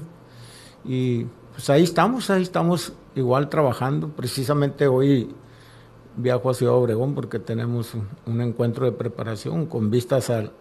[0.85, 4.09] Y pues ahí estamos, ahí estamos igual trabajando.
[4.09, 5.33] Precisamente hoy
[6.15, 10.51] viajo a Ciudad Obregón porque tenemos un, un encuentro de preparación con vistas al,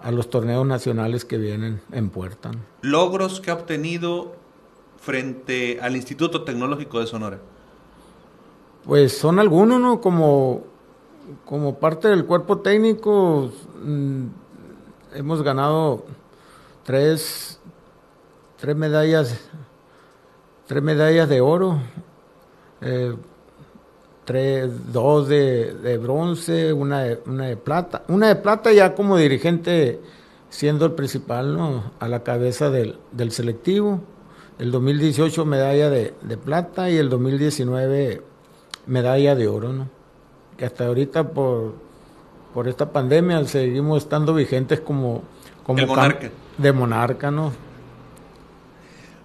[0.00, 2.50] a los torneos nacionales que vienen en puerta.
[2.82, 4.36] Logros que ha obtenido
[5.00, 7.38] frente al Instituto Tecnológico de Sonora.
[8.84, 10.00] Pues son algunos, ¿no?
[10.00, 10.64] Como,
[11.44, 13.50] como parte del cuerpo técnico
[13.82, 14.26] mmm,
[15.14, 16.04] hemos ganado
[16.84, 17.60] tres,
[18.56, 19.38] tres medallas,
[20.66, 21.80] tres medallas de oro.
[22.80, 23.14] Eh,
[24.24, 28.04] tres, dos de, de bronce, una de, una de, plata.
[28.08, 30.00] Una de plata ya como dirigente
[30.50, 31.92] siendo el principal, ¿no?
[31.98, 34.02] A la cabeza del, del selectivo.
[34.58, 38.22] El 2018 medalla de, de, plata y el 2019
[38.86, 39.88] medalla de oro, ¿no?
[40.58, 41.74] Que hasta ahorita por,
[42.58, 45.22] por esta pandemia seguimos estando vigentes como,
[45.62, 46.30] como el monarca.
[46.56, 47.52] de monarca, ¿no?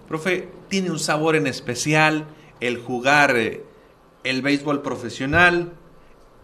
[0.06, 2.26] Profe, tiene un sabor en especial
[2.60, 3.36] el jugar...
[3.36, 3.64] Eh,
[4.22, 5.72] el béisbol profesional,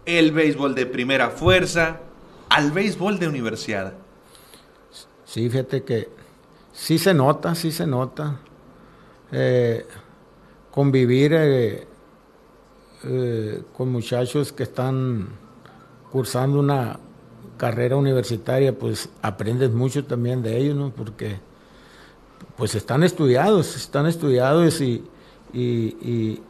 [0.04, 2.00] el béisbol de primera fuerza,
[2.48, 3.94] al béisbol de universidad.
[5.24, 6.08] Sí, fíjate que
[6.72, 8.40] sí se nota, sí se nota.
[9.32, 9.86] Eh,
[10.72, 11.86] convivir eh,
[13.04, 15.28] eh, con muchachos que están
[16.10, 16.98] cursando una
[17.56, 20.90] carrera universitaria, pues aprendes mucho también de ellos, ¿no?
[20.90, 21.38] Porque
[22.56, 25.04] pues están estudiados, están estudiados y,
[25.52, 26.40] y,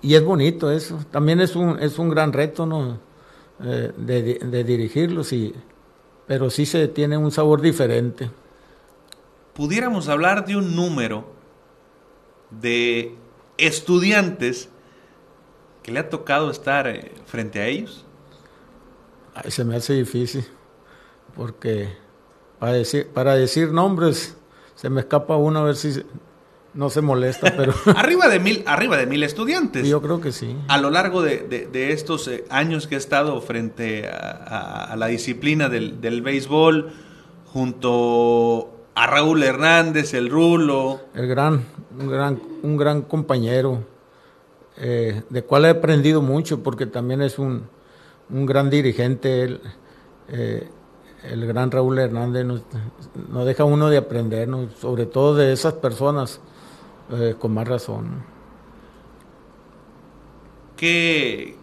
[0.00, 0.98] y es bonito eso.
[1.10, 2.98] También es un, es un gran reto, ¿no?
[3.64, 5.54] Eh, de, de, dirigirlos, y,
[6.26, 8.28] pero sí se tiene un sabor diferente.
[9.54, 11.32] Pudiéramos hablar de un número
[12.50, 13.14] de
[13.58, 14.68] estudiantes
[15.84, 18.04] que le ha tocado estar eh, frente a ellos.
[19.34, 20.44] Ay, se me hace difícil,
[21.34, 21.88] porque
[22.58, 24.36] para decir, para decir nombres
[24.74, 26.02] se me escapa uno a ver si
[26.74, 27.72] no se molesta, pero...
[27.96, 29.86] arriba, de mil, arriba de mil estudiantes.
[29.86, 30.56] Yo creo que sí.
[30.68, 34.84] A lo largo de, de, de estos eh, años que he estado frente a, a,
[34.92, 36.92] a la disciplina del, del, béisbol,
[37.46, 41.00] junto a Raúl Hernández, el Rulo.
[41.14, 41.64] El gran,
[41.98, 43.84] un gran, un gran compañero,
[44.78, 47.68] eh, de cual he aprendido mucho, porque también es un,
[48.32, 49.42] un gran dirigente.
[49.42, 49.60] Él,
[50.28, 50.68] eh,
[51.24, 52.62] el gran Raúl Hernández nos,
[53.30, 54.68] nos, deja uno de aprender, ¿no?
[54.70, 56.40] sobre todo de esas personas
[57.12, 58.24] eh, con más razón.
[60.76, 61.56] ¿Qué,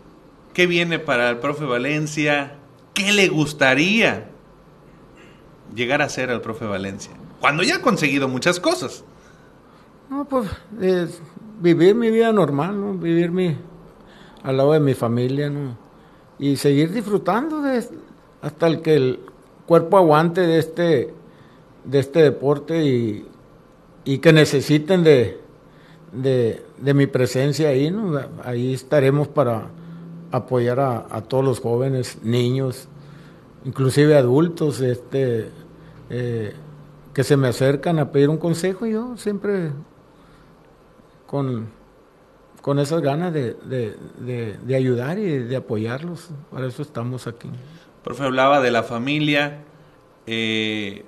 [0.53, 2.55] ¿Qué viene para el profe Valencia?
[2.93, 4.29] ¿Qué le gustaría
[5.75, 7.11] llegar a ser al profe Valencia?
[7.41, 9.03] Cuando ya ha conseguido muchas cosas.
[10.09, 10.49] No, pues
[10.81, 11.07] eh,
[11.59, 12.93] vivir mi vida normal, ¿no?
[12.93, 13.57] Vivir mi,
[14.43, 15.88] al lado de mi familia, ¿no?
[16.39, 17.83] Y seguir disfrutando de,
[18.41, 19.19] hasta el que el
[19.65, 21.13] cuerpo aguante de este,
[21.83, 23.25] de este deporte y,
[24.05, 25.39] y que necesiten de,
[26.11, 28.19] de, mi presencia ahí, ¿no?
[28.43, 29.67] Ahí estaremos para
[30.31, 32.87] apoyar a, todos los jóvenes, niños,
[33.65, 35.49] inclusive adultos, este,
[36.09, 36.53] eh,
[37.13, 39.71] que se me acercan a pedir un consejo, yo siempre
[41.25, 41.67] con,
[42.69, 47.49] con esas ganas de, de, de, de ayudar y de apoyarlos, para eso estamos aquí.
[48.03, 49.63] Profe, hablaba de la familia,
[50.27, 51.03] eh,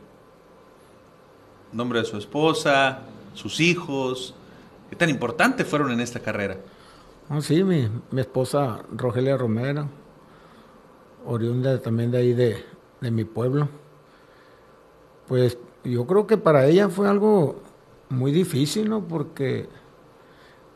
[1.72, 3.02] nombre de su esposa,
[3.36, 4.34] sus hijos.
[4.90, 6.58] ¿Qué tan importantes fueron en esta carrera?
[7.30, 9.88] Oh, sí, mi, mi, esposa Rogelia Romero,
[11.28, 12.66] oriunda también de ahí de,
[13.02, 13.70] de, mi pueblo.
[15.28, 17.62] Pues yo creo que para ella fue algo
[18.10, 19.08] muy difícil, ¿no?
[19.08, 19.70] Porque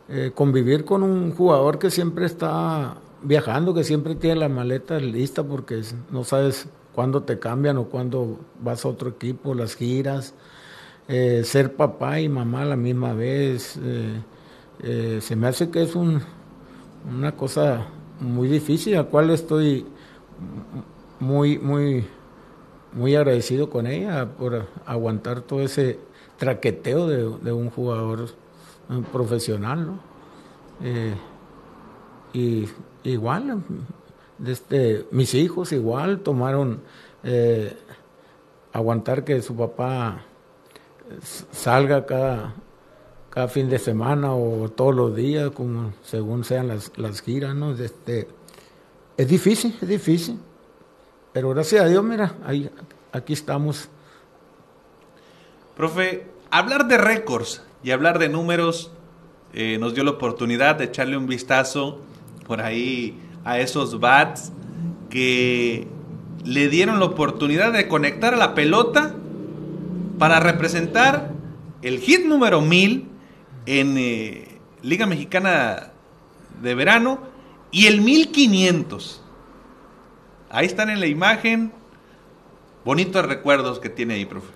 [0.09, 5.43] eh, convivir con un jugador que siempre está viajando, que siempre tiene la maleta lista
[5.43, 5.81] porque
[6.11, 10.33] no sabes cuándo te cambian o cuándo vas a otro equipo, las giras,
[11.07, 13.79] eh, ser papá y mamá a la misma vez.
[14.83, 16.21] Eh, se me hace que es un,
[17.09, 17.87] una cosa
[18.19, 19.85] muy difícil, a la cual estoy
[21.19, 22.05] muy, muy,
[22.93, 25.99] muy agradecido con ella por aguantar todo ese
[26.37, 28.29] traqueteo de, un jugador
[29.11, 29.99] profesional, ¿no?
[30.81, 31.15] Eh,
[32.33, 32.67] y
[33.03, 33.63] igual,
[34.45, 36.81] este, mis hijos igual tomaron
[37.23, 37.75] eh,
[38.73, 40.25] aguantar que su papá
[41.51, 42.53] salga cada,
[43.29, 47.71] cada fin de semana o todos los días, como según sean las, las giras, ¿no?
[47.71, 48.27] Este,
[49.17, 50.39] es difícil, es difícil.
[51.31, 52.69] Pero gracias a Dios, mira, ahí,
[53.11, 53.89] aquí estamos.
[55.75, 58.91] Profe, hablar de récords y hablar de números
[59.53, 62.01] eh, nos dio la oportunidad de echarle un vistazo
[62.47, 64.51] por ahí a esos bats
[65.11, 65.87] que
[66.43, 69.13] le dieron la oportunidad de conectar a la pelota
[70.17, 71.31] para representar
[71.83, 73.07] el hit número 1000
[73.67, 75.91] en eh, Liga Mexicana
[76.63, 77.19] de Verano
[77.69, 79.21] y el 1500.
[80.49, 81.71] Ahí están en la imagen.
[82.83, 84.51] Bonitos recuerdos que tiene ahí, profe.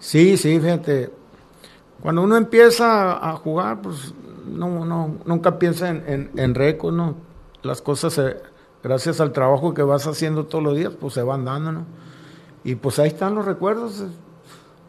[0.00, 1.23] Sí, sí, fíjate.
[2.04, 4.12] Cuando uno empieza a jugar, pues
[4.46, 7.14] no, no, nunca piensa en, en, récord, ¿no?
[7.62, 8.20] Las cosas,
[8.82, 11.86] gracias al trabajo que vas haciendo todos los días, pues se van dando, ¿no?
[12.62, 14.04] Y pues ahí están los recuerdos.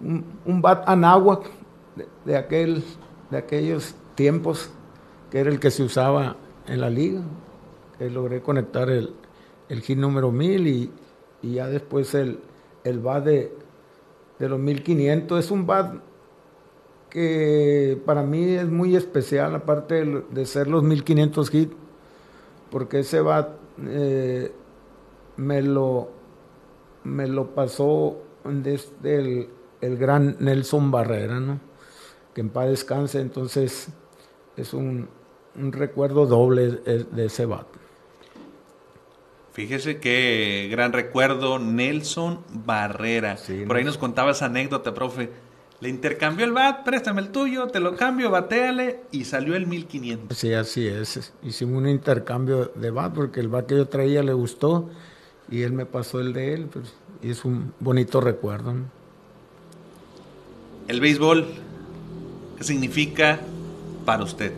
[0.02, 1.50] Un, bat anáhuac
[1.96, 2.84] de, de, aquel,
[3.32, 4.70] de aquellos tiempos,
[5.32, 6.36] que era el que se usaba
[6.68, 7.22] en la liga,
[7.98, 9.16] que logré conectar el,
[9.70, 10.92] el hit número 1000 y,
[11.44, 12.42] ya después el,
[12.84, 13.58] el BAT de,
[14.38, 15.46] de los 1500.
[15.46, 15.94] Es un BAT
[17.16, 21.74] que para mí es muy especial, aparte de, ser los 1500 hits,
[22.70, 23.52] porque ese BAT
[23.88, 24.52] eh,
[25.38, 26.10] me, lo,
[27.06, 29.50] me lo pasó desde el,
[29.80, 31.62] el gran Nelson Barrera, ¿no?
[32.34, 33.88] que en paz descanse, entonces
[34.58, 35.08] es un,
[35.56, 37.68] un recuerdo doble de ese BAT.
[39.54, 43.38] Fíjese qué gran recuerdo, Nelson Barrera.
[43.66, 45.30] Por ahí nos contaba esa anécdota, profe.
[45.82, 50.38] Le intercambió el bat, préstame el tuyo, te lo cambio, bateale y salió el 1500.
[50.38, 51.34] Sí, así es.
[51.44, 54.90] Hicimos un intercambio de bat porque el bat que yo traía le gustó
[55.50, 56.70] y él me pasó el de él.
[56.72, 58.74] Pues, y es un bonito recuerdo.
[60.88, 61.46] El béisbol,
[62.58, 63.40] ¿qué significa
[64.06, 64.54] para usted?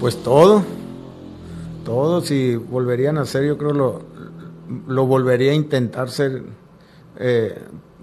[0.00, 0.64] Pues todo
[1.84, 4.02] todo, si volverían a hacer, yo creo lo,
[4.86, 6.42] lo volvería a intentar ser,
[7.18, 7.58] eh,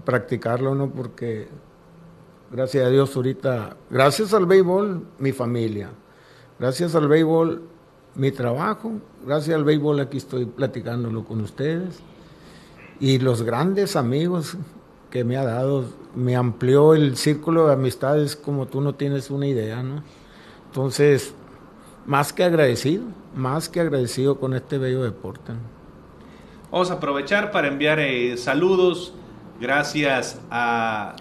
[0.08, 0.90] practicarlo, ¿no?
[0.90, 1.50] Porque
[2.50, 5.90] gracias a Dios ahorita, gracias al béisbol, mi familia,
[6.58, 7.64] gracias al béisbol,
[8.16, 8.94] mi trabajo,
[9.26, 12.00] gracias al béisbol aquí estoy platicándolo con ustedes
[13.02, 14.56] y los grandes amigos
[15.12, 15.84] que me ha dado,
[16.16, 20.04] me amplió el círculo de amistades como tú no tienes una idea, ¿no?
[20.68, 21.34] Entonces,
[22.06, 23.04] más que agradecido,
[23.36, 25.52] más que agradecido con este bello deporte.
[26.72, 29.14] Vamos a aprovechar para enviar eh, saludos,
[29.60, 31.16] gracias a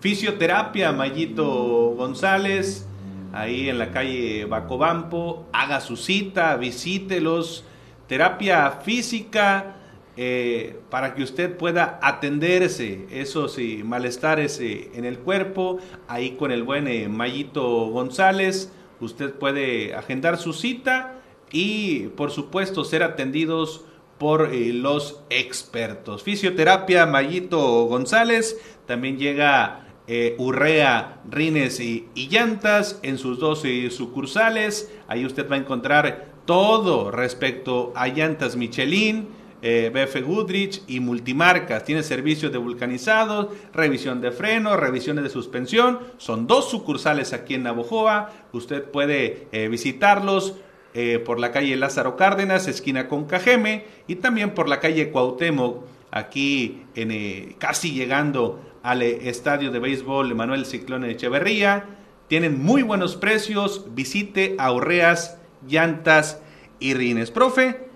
[0.00, 2.86] Fisioterapia Mayito González,
[3.32, 7.64] ahí en la calle Bacobampo, haga su cita, visítelos,
[8.06, 9.76] terapia física,
[10.18, 15.78] eh, para que usted pueda atenderse esos malestares eh, en el cuerpo,
[16.08, 21.20] ahí con el buen Mayito González usted puede agendar su cita
[21.50, 23.84] y por supuesto ser atendidos
[24.18, 26.22] por eh, los expertos.
[26.22, 34.92] Fisioterapia Mayito González, también llega eh, Urrea, Rines y, Llantas en sus dos eh, sucursales.
[35.08, 39.28] Ahí usted va a encontrar todo respecto a llantas Michelin,
[39.62, 41.84] eh, BF Goodrich y multimarcas.
[41.84, 45.98] Tiene servicios de vulcanizado, revisión de freno, revisiones de suspensión.
[46.18, 48.30] Son dos sucursales aquí en Navojoa.
[48.52, 50.54] Usted puede visitarlos
[50.98, 55.84] eh, por la calle Lázaro Cárdenas, esquina con Cajeme, y también por la calle Cuauhtémoc,
[56.10, 61.84] aquí en, casi llegando al estadio de béisbol Manuel Ciclón Echeverría.
[62.28, 63.84] Tienen muy buenos precios.
[63.94, 65.36] Visite Aurreas,
[65.68, 66.40] Llantas
[66.80, 67.30] y Rines.
[67.30, 67.90] Profe,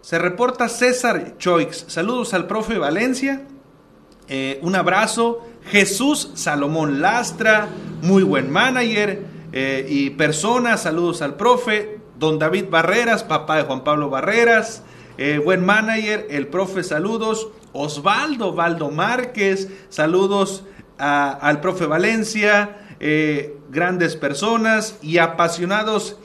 [0.00, 1.84] se reporta César Choix.
[1.86, 3.42] Saludos al profe Valencia.
[4.28, 5.46] Eh, un abrazo.
[5.66, 7.68] Jesús Salomón Lastra,
[8.00, 9.22] muy buen manager
[9.52, 10.78] eh, y persona.
[10.78, 12.00] Saludos al profe.
[12.22, 14.84] Don David Barreras, papá de Juan Pablo Barreras.
[15.18, 17.48] Eh, buen manager, el profe, saludos.
[17.72, 20.62] Osvaldo Valdo Márquez, saludos
[20.98, 22.78] al profe Valencia.
[23.00, 26.16] eh, grandes personas y apasionados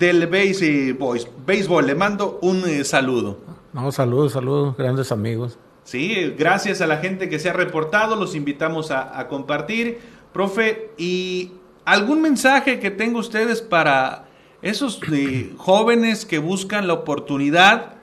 [0.00, 1.86] del béisbol.
[1.86, 3.38] Le mando un eh, saludo.
[3.72, 5.60] No, saludos, saludos, grandes amigos.
[5.84, 10.00] Sí, gracias a la gente que se ha reportado, los invitamos a, compartir.
[10.32, 11.52] Profe, ¿y
[11.84, 14.25] algún mensaje que tenga ustedes para
[14.66, 17.94] esos eh, jóvenes que buscan la oportunidad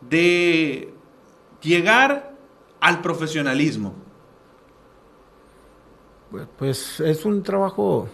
[0.00, 0.94] de
[1.60, 2.36] llegar
[2.80, 3.94] al profesionalismo?
[6.58, 8.08] Pues, es un trabajo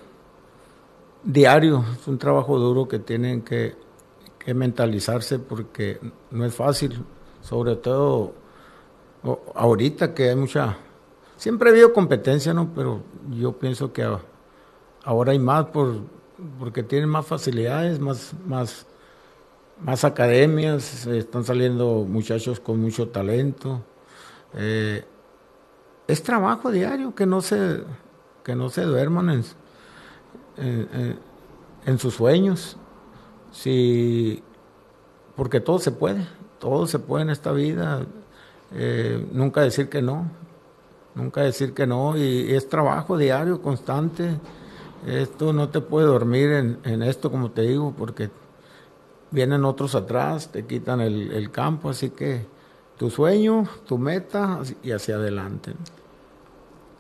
[1.22, 3.76] diario, es un trabajo duro que tienen que,
[4.54, 6.00] mentalizarse porque
[6.32, 7.04] no es fácil,
[7.42, 8.34] sobre todo
[9.54, 10.78] ahorita que hay mucha...
[11.36, 12.72] Siempre ha habido competencia, ¿no?
[12.74, 14.04] Pero yo pienso que
[15.04, 16.00] ahora hay más por,
[16.58, 18.86] porque tienen más facilidades, más, más,
[19.80, 23.82] más academias, están saliendo muchachos con mucho talento.
[24.54, 25.04] Eh,
[26.06, 27.82] es trabajo diario, que no se,
[28.44, 29.30] que no se duerman
[30.56, 31.18] en,
[31.86, 32.76] en, sus sueños.
[33.50, 34.42] Si,
[35.36, 36.26] porque todo se puede,
[36.58, 38.06] todo se puede en esta vida.
[38.74, 40.30] Eh, nunca decir que no,
[41.14, 44.38] nunca decir que no, y, es trabajo diario, constante.
[45.06, 48.30] Esto no te puede dormir en, en, esto, como te digo, porque
[49.30, 52.46] vienen otros atrás, te quitan el, el campo, así que
[52.98, 55.72] tu sueño, tu meta y hacia adelante.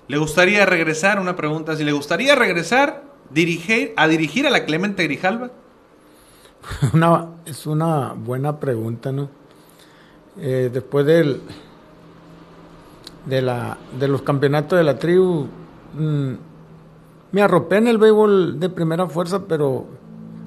[0.08, 1.20] ¿Le gustaría regresar?
[1.20, 5.50] Una pregunta, si le gustaría regresar dirigir, a dirigir a la Clemente Grijalva.
[6.92, 9.28] Una, es una buena pregunta, ¿no?
[10.38, 11.40] Eh, después del,
[13.26, 15.48] de, la, de los campeonatos de la tribu,
[15.94, 16.32] mm,
[17.32, 19.86] me arropé en el béisbol de primera fuerza, pero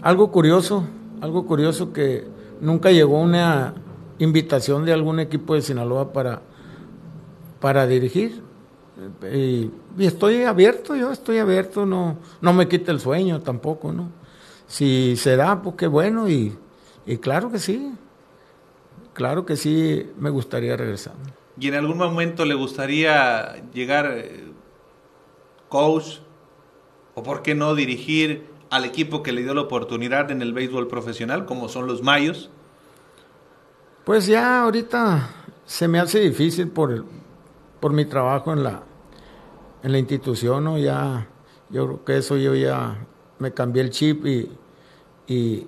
[0.01, 0.83] algo curioso,
[1.19, 2.25] algo curioso que
[2.61, 3.73] nunca llegó una
[4.19, 6.41] invitación de algún equipo de Sinaloa para,
[7.59, 8.43] para dirigir.
[9.33, 14.09] Y, estoy abierto, yo estoy abierto, no, no me quita el sueño tampoco, ¿no?
[14.67, 16.55] Si se da, pues qué bueno, y,
[17.05, 17.93] y claro que sí,
[19.13, 21.13] claro que sí me gustaría regresar.
[21.59, 24.43] ¿Y en algún momento le gustaría llegar eh,
[25.69, 26.19] coach
[27.15, 30.87] o por qué no dirigir al equipo que le dio la oportunidad en el béisbol
[30.87, 32.49] profesional, como son los Mayos?
[34.03, 35.29] Pues ya ahorita
[35.65, 37.05] se me hace difícil por,
[37.79, 38.83] por mi trabajo en la,
[39.81, 40.77] en la institución, ¿no?
[40.77, 41.27] Ya,
[41.69, 43.07] yo creo que eso yo ya
[43.39, 44.51] me cambié el chip y,
[45.27, 45.67] y,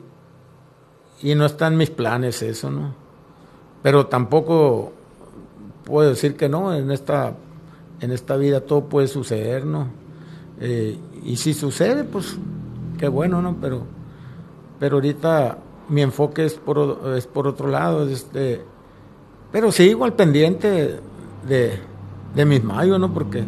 [1.22, 2.93] y no está en mis planes eso, ¿no?
[3.82, 4.93] Pero tampoco
[5.86, 7.36] puedo decir que no, en esta,
[8.02, 10.07] en esta vida todo puede suceder, ¿no?
[10.60, 12.38] Eh, y si sucede, pues
[12.97, 13.58] qué bueno, ¿no?
[13.62, 13.84] Pero,
[14.80, 15.58] pero ahorita
[15.89, 18.08] mi enfoque es por, es por otro lado.
[18.08, 18.62] Este,
[19.51, 20.99] pero sigo al pendiente
[21.47, 21.80] de,
[22.36, 23.14] de mis mayos, ¿no?
[23.14, 23.43] Porque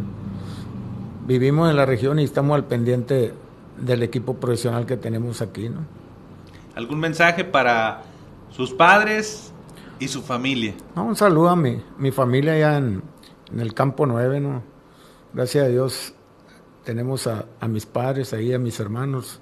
[1.26, 3.34] vivimos en la región y estamos al pendiente
[3.78, 5.80] del equipo profesional que tenemos aquí, ¿no?
[6.76, 8.04] ¿Algún mensaje para
[8.52, 9.52] sus padres
[10.00, 10.74] y su familia?
[10.96, 13.04] un saludo a mi, mi familia allá en,
[13.52, 14.64] en, el Campo 9, ¿no?
[15.34, 16.14] Gracias a Dios
[16.90, 19.40] tenemos a, a mis padres ahí, a mis hermanos.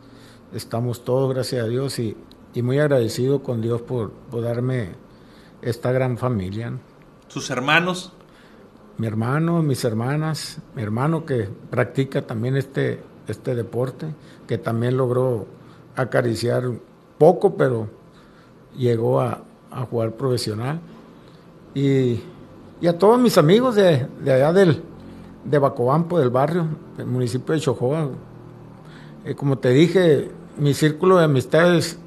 [0.54, 2.18] Estamos todos, gracias a Dios, y
[2.58, 4.90] y muy agradecido con Dios por, darme
[5.62, 6.74] esta gran familia.
[7.28, 8.14] ¿Sus hermanos?
[8.98, 14.08] Mi hermano, mis hermanas, mi hermano que practica también este, este deporte,
[14.48, 15.46] que también logró
[15.96, 16.64] acariciar
[17.20, 17.90] poco, pero
[18.76, 19.44] llegó a,
[19.92, 20.80] jugar profesional.
[21.76, 22.24] Y,
[22.88, 24.82] a todos mis amigos de, allá del,
[25.50, 26.68] de Bacobampo, del barrio,
[26.98, 28.10] del municipio de Chojoa.
[29.26, 32.00] Eh, como te dije, mi círculo de amistades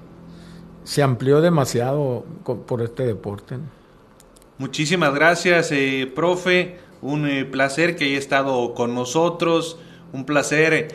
[0.85, 2.25] se amplió demasiado
[2.67, 3.57] por este deporte.
[4.59, 6.79] Muchísimas gracias, eh, profe.
[7.01, 9.79] Un eh, placer que haya estado con nosotros.
[10.13, 10.89] Un placer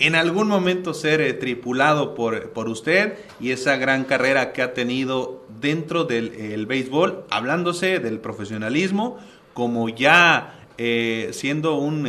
[0.00, 4.74] en algún momento ser eh, tripulado por, por, usted y esa gran carrera que ha
[4.74, 9.18] tenido dentro del béisbol, hablándose del profesionalismo,
[9.54, 10.59] como ya
[11.32, 12.08] siendo un,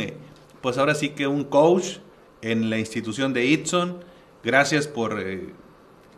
[0.60, 1.98] pues ahora sí que un coach
[2.42, 4.04] en la institución de Itson.
[4.44, 5.22] Gracias por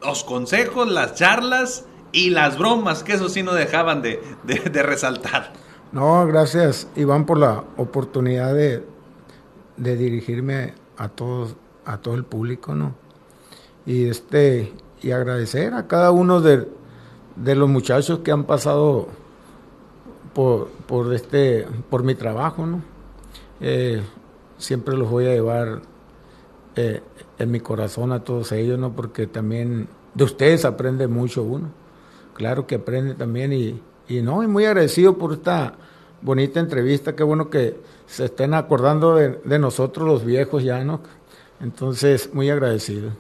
[0.03, 4.21] los consejos, las charlas y las bromas, que eso sí no dejaban de,
[4.83, 5.53] resaltar.
[5.93, 8.83] No, gracias Iván por la oportunidad de,
[9.77, 12.95] dirigirme a todos, a todo el público, ¿no?
[13.87, 16.67] Y este, y agradecer a cada uno de,
[17.37, 19.09] los muchachos que han pasado
[20.35, 22.83] por, por este, por mi trabajo, ¿no?
[23.61, 24.03] Eh,
[24.59, 25.83] siempre los voy a llevar
[26.77, 27.01] eh,
[27.39, 28.93] en mi corazón a todos ellos, ¿no?
[28.95, 31.71] Porque también de ustedes aprende mucho uno.
[32.35, 33.81] Claro que aprende también y,
[34.23, 35.75] no, y muy agradecido por esta
[36.21, 37.77] bonita entrevista, qué bueno que
[38.07, 41.01] se estén acordando de, de nosotros los viejos ya, ¿no?
[41.61, 43.13] Entonces, muy agradecido.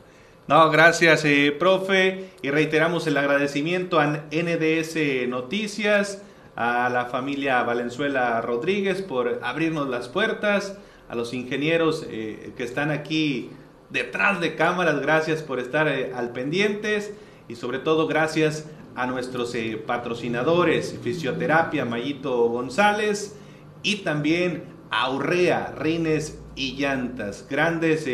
[0.46, 2.30] No, gracias, eh, profe.
[2.42, 6.22] Y reiteramos el agradecimiento a NDS Noticias,
[6.56, 10.78] a la familia Valenzuela Rodríguez por abrirnos las puertas,
[11.08, 13.50] a los ingenieros eh, que están aquí
[13.90, 17.12] detrás de cámaras, gracias por estar eh, al pendientes
[17.48, 19.54] y sobre todo gracias a nuestros
[19.86, 23.36] patrocinadores, Fisioterapia Mayito González
[23.82, 28.08] y también a Urrea, Reines y Llantas, grandes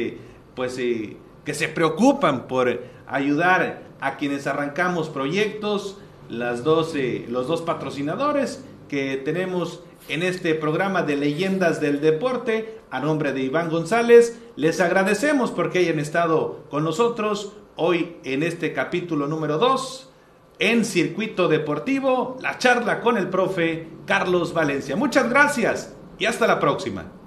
[0.54, 5.98] pues que se preocupan por ayudar a quienes arrancamos proyectos,
[6.30, 6.94] las dos,
[7.28, 13.42] los dos patrocinadores que tenemos en este programa de leyendas del deporte a nombre de
[13.42, 14.40] Iván González.
[14.56, 20.10] Les agradecemos porque hayan estado con nosotros hoy en este capítulo número 2
[20.58, 24.94] en Circuito Deportivo, la charla con el profe Carlos Valencia.
[24.94, 27.19] Muchas gracias y hasta la próxima.